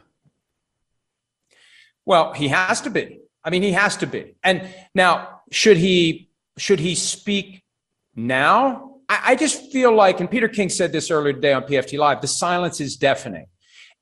[2.06, 3.20] Well, he has to be.
[3.42, 4.36] I mean, he has to be.
[4.42, 7.62] And now, should he should he speak
[8.14, 8.98] now?
[9.08, 12.20] I, I just feel like, and Peter King said this earlier today on PFT Live,
[12.20, 13.46] the silence is deafening.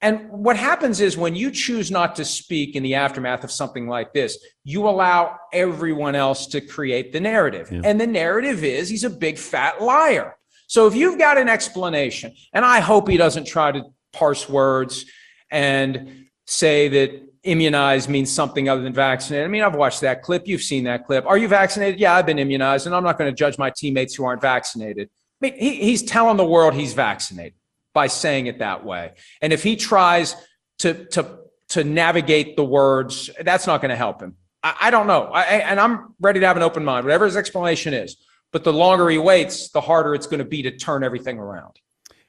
[0.02, 3.86] And what happens is when you choose not to speak in the aftermath of something
[3.86, 7.70] like this, you allow everyone else to create the narrative.
[7.70, 7.82] Yeah.
[7.84, 10.36] And the narrative is he's a big fat liar.
[10.66, 15.06] So if you've got an explanation, and I hope he doesn't try to parse words
[15.52, 19.44] and say that immunized means something other than vaccinated.
[19.44, 20.48] I mean, I've watched that clip.
[20.48, 21.26] You've seen that clip.
[21.26, 22.00] Are you vaccinated?
[22.00, 25.10] Yeah, I've been immunized, and I'm not going to judge my teammates who aren't vaccinated.
[25.42, 27.54] I mean, he, he's telling the world he's vaccinated
[27.94, 29.12] by saying it that way.
[29.40, 30.36] And if he tries
[30.78, 31.38] to to
[31.70, 34.36] to navigate the words, that's not going to help him.
[34.62, 35.24] I, I don't know.
[35.24, 38.16] I, and I'm ready to have an open mind, whatever his explanation is.
[38.52, 41.80] But the longer he waits, the harder it's going to be to turn everything around.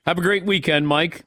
[0.06, 1.24] Have a great weekend, Mike.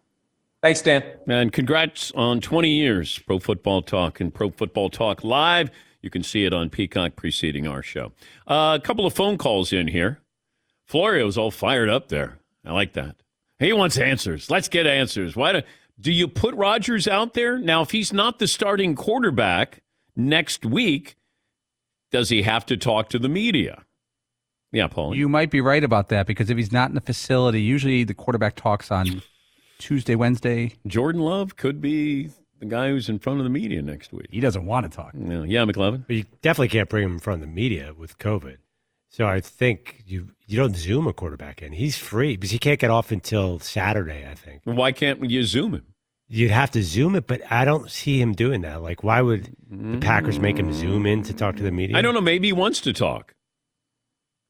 [0.62, 1.04] Thanks, Dan.
[1.28, 5.70] And congrats on 20 years, Pro Football Talk and Pro Football Talk Live.
[6.00, 8.12] You can see it on Peacock preceding our show.
[8.46, 10.20] Uh, a couple of phone calls in here.
[10.86, 12.38] Florio's all fired up there.
[12.64, 13.16] I like that.
[13.58, 14.50] He wants answers.
[14.50, 15.34] Let's get answers.
[15.34, 15.62] Why do,
[15.98, 17.58] do you put Rodgers out there?
[17.58, 19.82] Now, if he's not the starting quarterback,
[20.14, 21.16] next week,
[22.10, 23.84] does he have to talk to the media?
[24.72, 25.14] Yeah, Paul.
[25.14, 28.14] You might be right about that because if he's not in the facility, usually the
[28.14, 29.22] quarterback talks on
[29.78, 30.72] Tuesday, Wednesday.
[30.86, 34.26] Jordan Love could be the guy who's in front of the media next week.
[34.30, 35.12] He doesn't want to talk.
[35.14, 36.06] Yeah, yeah McLovin.
[36.06, 38.56] But you definitely can't bring him in front of the media with COVID.
[39.08, 41.72] So I think you you don't zoom a quarterback in.
[41.72, 44.26] He's free because he can't get off until Saturday.
[44.30, 44.62] I think.
[44.64, 45.86] Why can't you zoom him?
[46.28, 48.82] You'd have to zoom it, but I don't see him doing that.
[48.82, 51.96] Like, why would the Packers make him zoom in to talk to the media?
[51.96, 52.20] I don't know.
[52.20, 53.32] Maybe he wants to talk.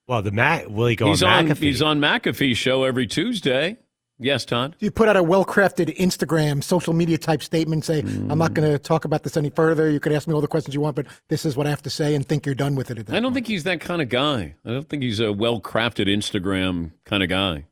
[0.09, 1.59] Well, the Mac will he go he's on on McAfee?
[1.59, 3.77] he's on McAfee's show every Tuesday.
[4.19, 4.77] Yes, Todd.
[4.79, 7.85] You put out a well-crafted Instagram, social media type statement.
[7.85, 9.91] Say, I'm not going to talk about this any further.
[9.91, 11.83] You could ask me all the questions you want, but this is what I have
[11.83, 12.99] to say, and think you're done with it.
[12.99, 13.35] At that I don't point.
[13.35, 14.55] think he's that kind of guy.
[14.65, 17.67] I don't think he's a well crafted Instagram kind of guy.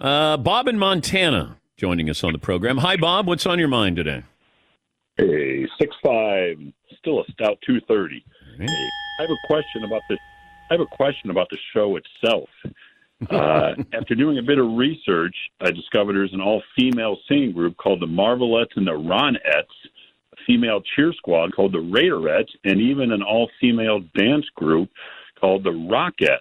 [0.00, 2.78] Uh, Bob in Montana joining us on the program.
[2.78, 3.26] Hi, Bob.
[3.26, 4.22] What's on your mind today?
[5.18, 6.56] Hey, six five,
[6.98, 8.24] still a stout two thirty.
[8.56, 8.64] Hey,
[9.18, 10.18] I have a question about this.
[10.70, 12.48] I have a question about the show itself.
[13.30, 18.00] Uh, after doing a bit of research, I discovered there's an all-female singing group called
[18.00, 19.66] the Marvelettes and the Ronettes,
[20.32, 24.88] a female cheer squad called the Raiderettes, and even an all-female dance group
[25.38, 26.40] called the Rockettes.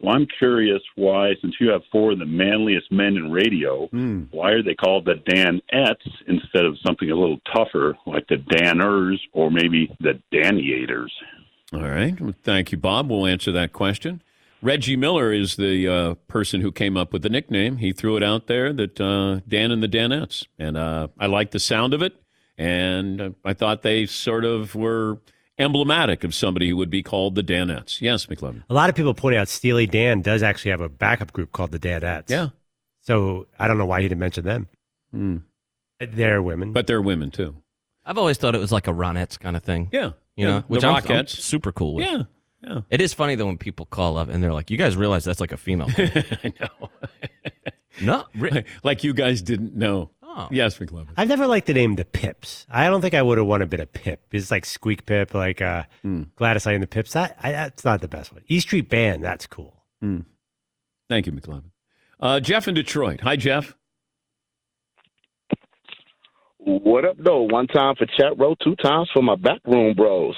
[0.00, 3.86] So I'm curious why, since you have four of the manliest men in radio,
[4.30, 9.18] why are they called the Danettes instead of something a little tougher like the Danners
[9.32, 11.10] or maybe the Daniators?
[11.72, 12.18] All right.
[12.18, 13.10] Well, thank you, Bob.
[13.10, 14.22] We'll answer that question.
[14.62, 17.78] Reggie Miller is the uh, person who came up with the nickname.
[17.78, 20.46] He threw it out there that uh, Dan and the Danettes.
[20.58, 22.14] And uh, I like the sound of it.
[22.58, 25.18] And uh, I thought they sort of were
[25.58, 28.00] emblematic of somebody who would be called the Danettes.
[28.00, 28.62] Yes, McLovin.
[28.68, 31.70] A lot of people point out Steely Dan does actually have a backup group called
[31.70, 32.28] the Danettes.
[32.28, 32.48] Yeah.
[33.00, 34.68] So I don't know why he didn't mention them.
[35.10, 35.36] Hmm.
[35.98, 36.72] They're women.
[36.72, 37.56] But they're women, too.
[38.04, 39.88] I've always thought it was like a Ronettes kind of thing.
[39.92, 40.12] Yeah.
[40.36, 42.06] You Yeah, know, the which I'm, I'm super cool with.
[42.06, 42.22] Yeah.
[42.62, 42.80] Yeah.
[42.90, 45.40] It is funny though when people call up and they're like, "You guys realize that's
[45.40, 46.90] like a female?" I know.
[48.02, 50.10] no, re- like you guys didn't know.
[50.22, 50.46] Oh.
[50.52, 51.08] Yes, McLovin.
[51.16, 52.64] I've never liked the name the Pips.
[52.70, 54.22] I don't think I would have won a bit of Pip.
[54.30, 56.24] It's like Squeak Pip, like uh, Hmm.
[56.36, 57.14] Gladys Knight and the Pips.
[57.14, 58.42] That I, that's not the best one.
[58.46, 59.82] East Street Band, that's cool.
[60.00, 61.70] Thank you, McLovin.
[62.20, 63.22] Uh, Jeff in Detroit.
[63.22, 63.74] Hi, Jeff.
[66.58, 67.42] What up, though?
[67.42, 70.36] One time for chat row, two times for my backroom bros.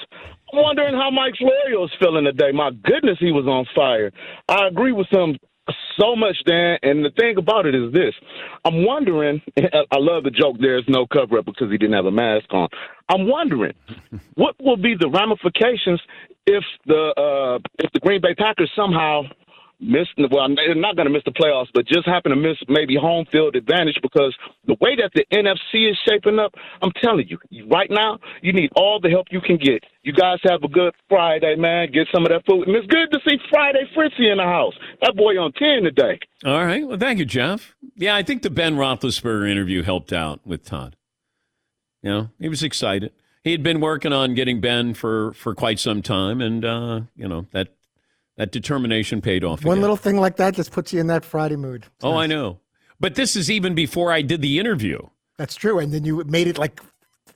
[0.53, 2.51] I'm wondering how Mike Florio is feeling today.
[2.53, 4.11] My goodness, he was on fire.
[4.47, 5.37] I agree with him
[5.99, 6.77] so much, Dan.
[6.83, 8.13] And the thing about it is this:
[8.63, 9.41] I'm wondering.
[9.57, 10.57] I love the joke.
[10.59, 12.67] There's no cover up because he didn't have a mask on.
[13.09, 13.73] I'm wondering
[14.35, 15.99] what will be the ramifications
[16.45, 19.23] if the uh, if the Green Bay Packers somehow
[19.79, 22.95] miss well they're not going to miss the playoffs but just happen to miss maybe
[22.95, 27.37] home field advantage because the way that the NFC is shaping up I'm telling you
[27.67, 30.93] right now you need all the help you can get you guys have a good
[31.09, 34.37] Friday man get some of that food and it's good to see Friday Fritzy in
[34.37, 36.85] the house that boy on 10 today All right.
[36.85, 37.73] Well, thank you, Jeff.
[37.95, 40.95] Yeah, I think the Ben Roethlisberger interview helped out with Todd.
[42.01, 43.13] You know, he was excited.
[43.43, 47.27] He had been working on getting Ben for for quite some time, and uh, you
[47.27, 47.69] know that
[48.37, 49.63] that determination paid off.
[49.63, 49.81] One again.
[49.81, 51.83] little thing like that just puts you in that Friday mood.
[51.85, 52.59] It's Oh, I know.
[52.99, 54.99] But this is even before I did the interview.
[55.37, 56.79] That's true, and then you made it like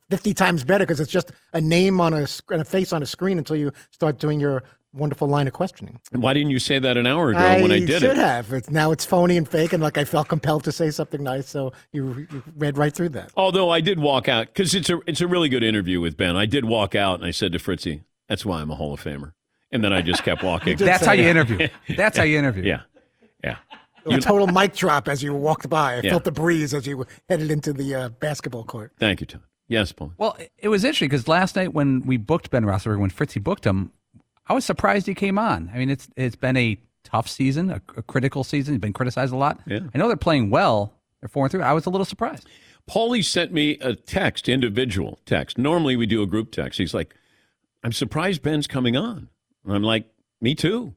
[0.10, 3.02] fifty times better because it's just a name on a sc- and a face on
[3.04, 6.00] a screen until you start doing your wonderful line of questioning.
[6.12, 8.52] Why didn't you say that an hour ago when I did should have.
[8.54, 11.50] It's, now it's phony and fake, and like I felt compelled to say something nice,
[11.50, 13.32] so you, you read right through that.
[13.36, 16.36] Although I did walk out because it's a it's a really good interview with Ben.
[16.36, 19.04] I did walk out and I said to Fritzy, "That's why I'm a Hall of
[19.04, 19.34] Famer."
[19.72, 20.78] And then I just kept walking.
[20.78, 21.68] That's how you interview.
[21.98, 22.64] That's how you interview.
[22.64, 22.82] yeah,
[23.44, 23.58] yeah.
[24.06, 25.96] A total mic drop as you walked by.
[25.96, 26.12] I Yeah.
[26.12, 28.94] felt the breeze as you headed into the uh, basketball court.
[29.00, 29.44] Thank you, Tom.
[29.68, 30.14] Yes, Paul.
[30.18, 33.66] Well, it was interesting because last night when we booked Ben Roethlisberger, when Fritzy booked
[33.66, 33.92] him,
[34.48, 35.70] I was surprised he came on.
[35.74, 38.76] I mean, it's it's been a tough season, a, a critical season.
[38.76, 39.60] He's been criticized a lot.
[39.68, 39.80] Yeah.
[39.94, 40.94] I know they're playing well.
[41.20, 41.62] They're four and three.
[41.62, 42.48] I was a little surprised.
[42.90, 45.58] Paulie sent me a text, individual text.
[45.58, 46.80] Normally we do a group text.
[46.80, 47.14] He's like,
[47.84, 49.28] I'm surprised Ben's coming on.
[49.68, 50.06] And I'm like,
[50.42, 50.96] me too.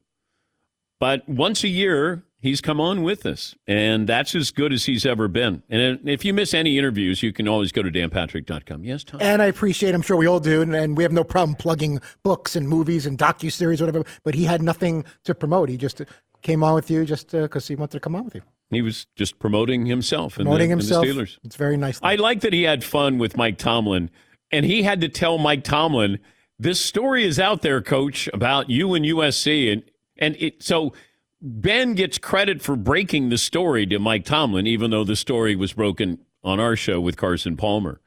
[0.99, 5.05] But once a year, he's come on with us, and that's as good as he's
[5.05, 5.63] ever been.
[5.69, 8.83] And if you miss any interviews, you can always go to danpatrick.com.
[8.83, 9.19] Yes, Tom?
[9.21, 11.99] And I appreciate, I'm sure we all do, and, and we have no problem plugging
[12.23, 15.69] books and movies and docu-series, whatever, but he had nothing to promote.
[15.69, 16.05] He just uh,
[16.43, 18.41] came on with you just uh, because he wanted to come on with you.
[18.69, 21.05] He was just promoting himself and, Promoting the, himself.
[21.05, 21.39] the Steelers.
[21.43, 21.99] It's very nice.
[22.03, 24.09] I like that he had fun with Mike Tomlin,
[24.51, 26.19] and he had to tell Mike Tomlin,
[26.61, 29.83] "This story is out there, Coach, about you and USC," and
[30.17, 30.93] and it so
[31.41, 35.73] Ben gets credit for breaking the story to Mike Tomlin, even though the story was
[35.73, 37.99] broken on our show with Carson Palmer,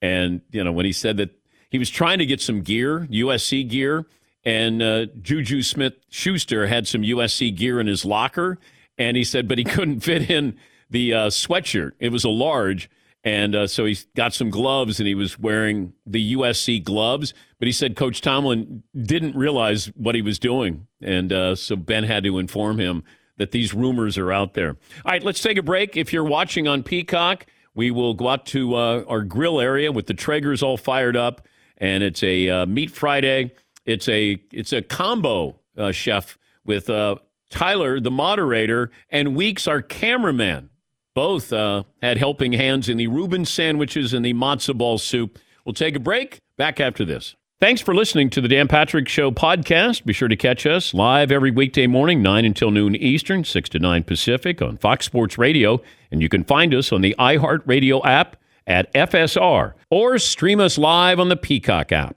[0.00, 1.30] and you know when he said that
[1.70, 4.04] he was trying to get some gear, USC gear,
[4.44, 8.58] and uh, Juju Smith Schuster had some USC gear in his locker,
[8.98, 10.58] and he said, but he couldn't fit in
[10.90, 11.92] the uh, sweatshirt.
[11.98, 12.90] It was a large,
[13.24, 17.34] and uh, so he got some gloves, and he was wearing the USC gloves.
[17.58, 22.04] But he said Coach Tomlin didn't realize what he was doing, and uh, so Ben
[22.04, 23.04] had to inform him
[23.38, 24.70] that these rumors are out there.
[24.70, 25.96] All right, let's take a break.
[25.96, 30.06] If you're watching on Peacock, we will go out to uh, our grill area with
[30.06, 31.46] the Traegers all fired up,
[31.78, 33.52] and it's a uh, Meat Friday.
[33.84, 37.16] It's a it's a combo uh, chef with uh,
[37.50, 40.70] Tyler, the moderator, and Weeks, our cameraman.
[41.14, 45.38] Both uh, had helping hands in the Reuben sandwiches and the matzo ball soup.
[45.64, 46.38] We'll take a break.
[46.56, 47.36] Back after this.
[47.60, 50.04] Thanks for listening to the Dan Patrick Show podcast.
[50.04, 53.78] Be sure to catch us live every weekday morning, 9 until noon Eastern, 6 to
[53.78, 55.80] 9 Pacific on Fox Sports Radio.
[56.10, 58.36] And you can find us on the iHeartRadio app
[58.66, 62.16] at FSR or stream us live on the Peacock app.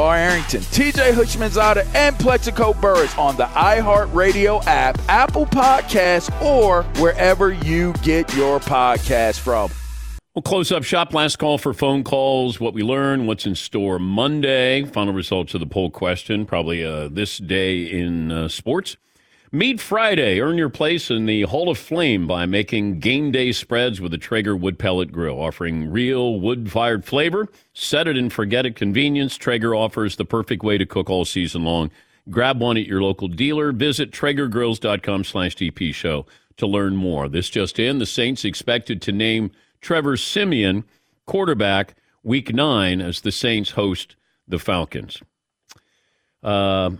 [0.00, 7.92] Arrington, TJ Houshmandzadeh, and Plaxico Burress on the iHeartRadio app, Apple Podcasts, or wherever you
[8.02, 9.70] get your podcast from.
[10.34, 11.12] We'll close up shop.
[11.12, 12.60] Last call for phone calls.
[12.60, 14.84] What we learn, what's in store Monday.
[14.84, 18.96] Final results of the poll question, probably uh, this day in uh, sports.
[19.50, 20.40] Meat Friday.
[20.40, 24.18] Earn your place in the Hall of Flame by making game day spreads with the
[24.18, 27.48] Traeger wood pellet grill, offering real wood fired flavor.
[27.72, 29.38] Set it and forget it convenience.
[29.38, 31.90] Traeger offers the perfect way to cook all season long.
[32.28, 33.72] Grab one at your local dealer.
[33.72, 36.26] Visit TraegerGrills.com slash DP show
[36.58, 37.26] to learn more.
[37.26, 40.84] This just in, the Saints expected to name Trevor Siemian
[41.24, 44.14] quarterback week nine as the Saints host
[44.46, 45.22] the Falcons.
[46.42, 46.90] Uh,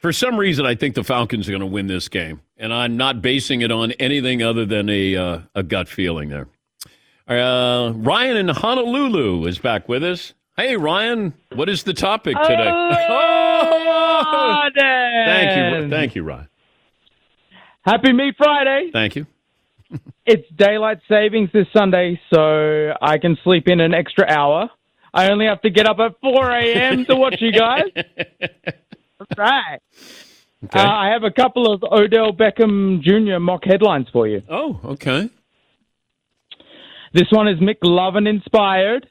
[0.00, 2.96] for some reason, I think the Falcons are going to win this game, and I'm
[2.96, 6.48] not basing it on anything other than a uh, a gut feeling there.
[7.26, 10.34] Uh, Ryan in Honolulu is back with us.
[10.56, 12.70] Hey, Ryan, what is the topic today?
[12.70, 16.48] Oh, thank you, thank you, Ryan.
[17.82, 18.90] Happy Meat Friday.
[18.92, 19.26] Thank you.
[20.30, 24.68] It's daylight savings this Sunday, so I can sleep in an extra hour.
[25.14, 27.06] I only have to get up at 4 a.m.
[27.06, 27.84] to watch you guys.
[29.38, 29.78] That's right.
[30.64, 30.80] Okay.
[30.80, 33.38] Uh, I have a couple of Odell Beckham Jr.
[33.38, 34.42] mock headlines for you.
[34.50, 35.30] Oh, okay.
[37.14, 39.08] This one is McLovin inspired.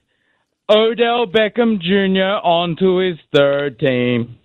[0.69, 2.45] Odell Beckham Jr.
[2.45, 4.37] onto his third team.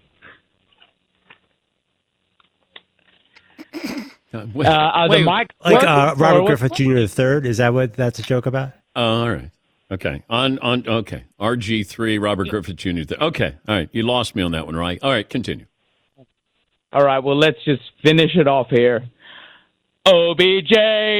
[4.34, 6.94] Uh, Uh, the wait, mic Like uh, or Robert what- Griffith Jr.
[6.94, 7.44] the third.
[7.44, 8.72] Is that what that's a joke about?
[8.96, 9.50] Oh, all right.
[9.90, 10.22] Okay.
[10.30, 11.24] On on okay.
[11.38, 12.90] RG three, Robert Griffin Jr.
[13.02, 13.54] th- Okay.
[13.68, 13.90] All right.
[13.92, 14.98] You lost me on that one, right?
[15.02, 15.66] All right, continue.
[16.92, 19.02] All right, well, let's just finish it off here.
[20.06, 20.72] OBJ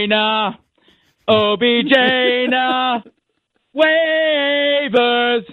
[0.08, 0.54] na,
[1.28, 1.92] OBJ
[2.50, 3.00] na,
[3.76, 5.44] waivers,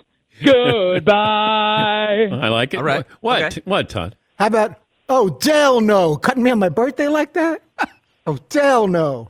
[0.44, 2.28] goodbye.
[2.32, 2.78] I like it.
[2.78, 3.06] All right.
[3.22, 3.44] What?
[3.44, 3.62] Okay.
[3.64, 4.18] What, Todd?
[4.38, 4.76] How about,
[5.08, 6.18] oh, Dell no.
[6.18, 7.62] Cutting me on my birthday like that?
[8.28, 9.30] Oh, Dell no.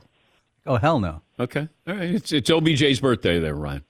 [0.66, 1.22] Oh, hell no.
[1.38, 1.66] Okay.
[1.86, 2.10] All right.
[2.10, 3.82] It's it's OBJ's birthday there, Ryan.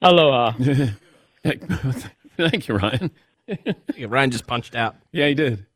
[0.00, 0.52] Aloha.
[1.42, 3.10] Thank you, Ryan.
[4.08, 4.96] Ryan just punched out.
[5.12, 5.66] Yeah, he did.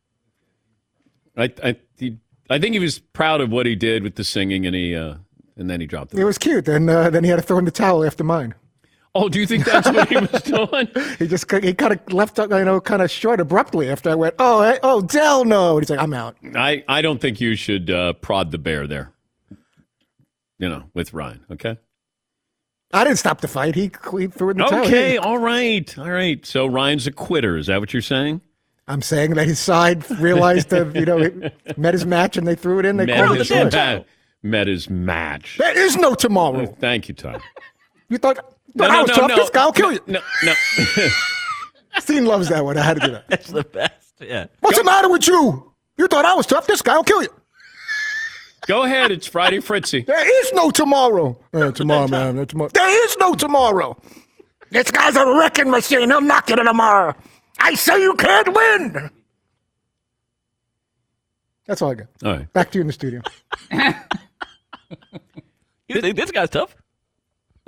[1.37, 2.17] I I he,
[2.49, 5.15] I think he was proud of what he did with the singing, and he uh,
[5.57, 6.23] and then he dropped It it.
[6.23, 6.67] was cute.
[6.67, 8.53] and uh, then he had to throw in the towel after mine.
[9.15, 10.87] Oh, do you think that's what he was doing?
[11.19, 14.33] He just he kind of left, you know, kind of short abruptly after I went,
[14.39, 15.77] oh, eh, oh, Dell no.
[15.77, 16.35] And he's like, I'm out.
[16.55, 19.11] I I don't think you should uh, prod the bear there.
[20.59, 21.45] You know, with Ryan.
[21.51, 21.77] Okay.
[22.93, 23.75] I didn't stop the fight.
[23.75, 24.85] He, he threw it in the towel.
[24.85, 25.17] Okay.
[25.17, 25.97] All right.
[25.97, 26.45] All right.
[26.45, 27.57] So Ryan's a quitter.
[27.57, 28.41] Is that what you're saying?
[28.87, 32.55] I'm saying that his side realized that, you know, it met his match and they
[32.55, 32.97] threw it in.
[32.97, 33.73] They Met called it a his, choice.
[33.73, 34.03] ma-
[34.43, 35.55] met his match.
[35.57, 36.61] There is no tomorrow.
[36.69, 37.41] Oh, thank you, Todd.
[38.09, 38.37] You thought,
[38.75, 39.29] No, no, I was no, tough?
[39.29, 39.35] no.
[39.37, 39.99] This guy will kill you.
[40.05, 40.53] No, no.
[41.99, 42.77] Steen loves that one.
[42.77, 43.27] I had to do that.
[43.29, 44.13] That's the best.
[44.19, 44.47] Yeah.
[44.59, 45.73] What's the matter with you?
[45.97, 46.67] You thought I was tough?
[46.67, 47.29] This guy will kill you.
[48.67, 49.11] Go ahead.
[49.11, 50.01] It's Friday Fritzy.
[50.05, 51.37] There is no tomorrow.
[51.53, 52.39] Uh, tomorrow, man.
[52.39, 52.69] uh, tomorrow.
[52.73, 53.97] There is no tomorrow.
[54.69, 56.09] This guy's a wrecking machine.
[56.09, 57.13] He'll knock you tomorrow.
[57.59, 59.09] I say you can't win.
[61.65, 62.07] That's all I got.
[62.23, 62.53] All right.
[62.53, 63.21] Back to you in the studio.
[65.89, 66.75] You think this guy's tough?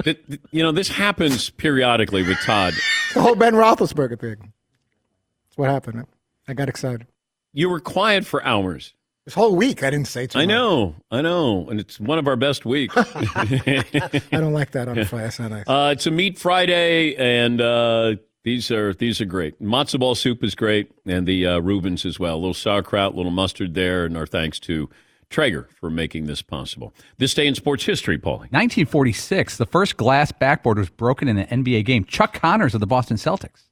[0.03, 2.73] Th- th- You know, this happens periodically with Todd.
[3.13, 4.37] The whole Ben Roethlisberger thing.
[4.39, 6.05] That's what happened.
[6.47, 7.07] I got excited.
[7.53, 8.93] You were quiet for hours.
[9.25, 10.49] This whole week, I didn't say too I much.
[10.49, 12.93] know, I know, and it's one of our best weeks.
[12.97, 15.23] I don't like that on a Friday.
[15.23, 15.67] That's not nice.
[15.67, 19.59] Uh, it's a meat Friday, and uh, these are these are great.
[19.59, 22.35] Matzo ball soup is great, and the uh, Reubens as well.
[22.35, 24.89] A little sauerkraut, a little mustard there, and our thanks to
[25.31, 26.93] Traeger for making this possible.
[27.17, 28.51] This day in sports history, Paulie.
[28.53, 32.05] 1946, the first glass backboard was broken in an NBA game.
[32.05, 33.63] Chuck Connors of the Boston Celtics.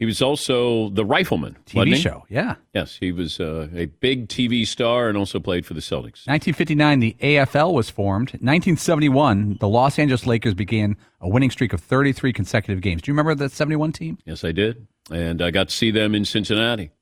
[0.00, 1.58] He was also the rifleman.
[1.66, 2.54] TV show, yeah.
[2.72, 6.26] Yes, he was uh, a big TV star and also played for the Celtics.
[6.26, 8.30] 1959, the AFL was formed.
[8.30, 13.02] 1971, the Los Angeles Lakers began a winning streak of 33 consecutive games.
[13.02, 14.16] Do you remember that 71 team?
[14.24, 16.92] Yes, I did, and I got to see them in Cincinnati.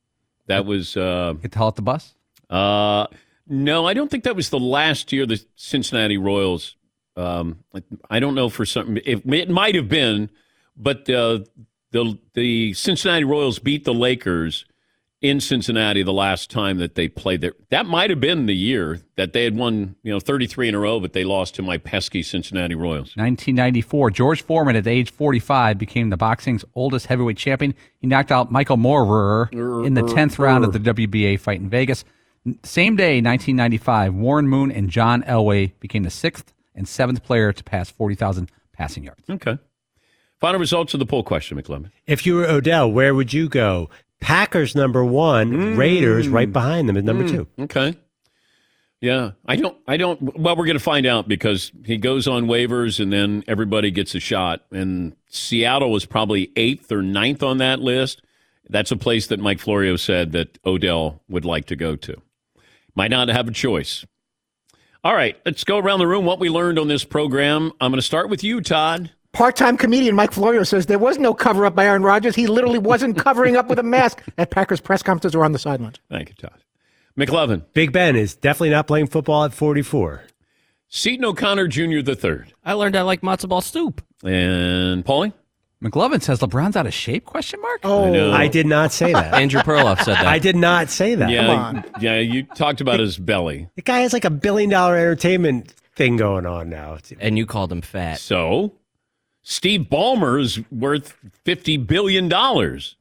[0.48, 2.16] That was uh, Get to haul at the bus?
[2.50, 3.06] Uh,
[3.46, 6.74] no, I don't think that was the last year the Cincinnati Royals.
[7.16, 7.62] Um,
[8.10, 8.96] I don't know for some.
[8.96, 10.30] It, it might have been,
[10.76, 11.40] but uh,
[11.90, 14.64] the the Cincinnati Royals beat the Lakers
[15.20, 17.54] in Cincinnati the last time that they played there.
[17.70, 20.78] That might have been the year that they had won, you know, 33 in a
[20.78, 23.16] row, but they lost to my pesky Cincinnati Royals.
[23.16, 27.74] 1994, George Foreman at age 45 became the boxing's oldest heavyweight champion.
[27.98, 32.04] He knocked out Michael Moorer in the 10th round of the WBA fight in Vegas.
[32.62, 37.64] Same day, 1995, Warren Moon and John Elway became the sixth and seventh player to
[37.64, 39.28] pass 40,000 passing yards.
[39.28, 39.58] Okay.
[40.40, 41.90] Final results of the poll question, McLovin.
[42.06, 43.90] If you were Odell, where would you go?
[44.20, 47.46] Packers number one, Raiders right behind them at number Mm, two.
[47.60, 47.94] Okay.
[49.00, 49.76] Yeah, I don't.
[49.86, 50.20] I don't.
[50.36, 54.16] Well, we're going to find out because he goes on waivers, and then everybody gets
[54.16, 54.62] a shot.
[54.72, 58.22] And Seattle was probably eighth or ninth on that list.
[58.68, 62.20] That's a place that Mike Florio said that Odell would like to go to.
[62.96, 64.04] Might not have a choice.
[65.04, 66.24] All right, let's go around the room.
[66.24, 67.70] What we learned on this program.
[67.80, 69.12] I'm going to start with you, Todd.
[69.38, 72.34] Part-time comedian Mike Florio says there was no cover-up by Aaron Rodgers.
[72.34, 75.60] He literally wasn't covering up with a mask at Packers press conferences or on the
[75.60, 76.00] sidelines.
[76.10, 76.64] Thank you, Todd.
[77.16, 77.62] McLovin.
[77.72, 80.24] Big Ben is definitely not playing football at 44.
[80.88, 82.00] Seton O'Connor Jr.
[82.02, 82.52] the third.
[82.64, 84.04] I learned I like matzo ball soup.
[84.24, 85.32] And Paulie.
[85.84, 87.24] McLovin says LeBron's out of shape?
[87.24, 87.82] Question mark.
[87.84, 88.06] Oh.
[88.06, 88.32] I know.
[88.32, 89.34] I did not say that.
[89.40, 90.26] Andrew Perloff said that.
[90.26, 91.30] I did not say that.
[91.30, 92.18] Yeah, yeah.
[92.18, 93.68] You talked about his belly.
[93.76, 96.98] The guy has like a billion dollar entertainment thing going on now.
[97.20, 98.18] And you called him fat.
[98.18, 98.72] So,
[99.50, 102.96] Steve Ballmer is worth fifty billion dollars.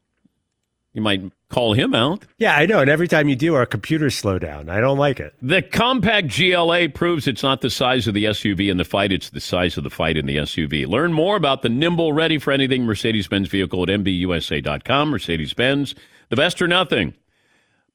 [0.94, 2.24] You might call him out.
[2.38, 2.80] Yeah, I know.
[2.80, 4.70] And every time you do, our computers slow down.
[4.70, 5.36] I don't like it.
[5.42, 9.30] The compact GLA proves it's not the size of the SUV in the fight, it's
[9.30, 10.88] the size of the fight in the SUV.
[10.88, 15.10] Learn more about the nimble, ready for anything Mercedes Benz vehicle at MBUSA.com.
[15.10, 15.96] Mercedes Benz,
[16.30, 17.14] the best or nothing.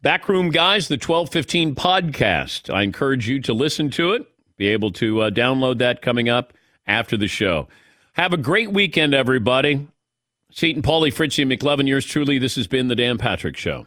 [0.02, 2.72] Backroom Guys, the 1215 podcast.
[2.72, 4.26] I encourage you to listen to it,
[4.58, 6.52] be able to uh, download that coming up
[6.86, 7.66] after the show.
[8.14, 9.88] Have a great weekend, everybody.
[10.50, 11.42] Seton, Paulie, Fritzy,
[11.80, 12.38] and yours truly.
[12.38, 13.86] This has been the Dan Patrick Show.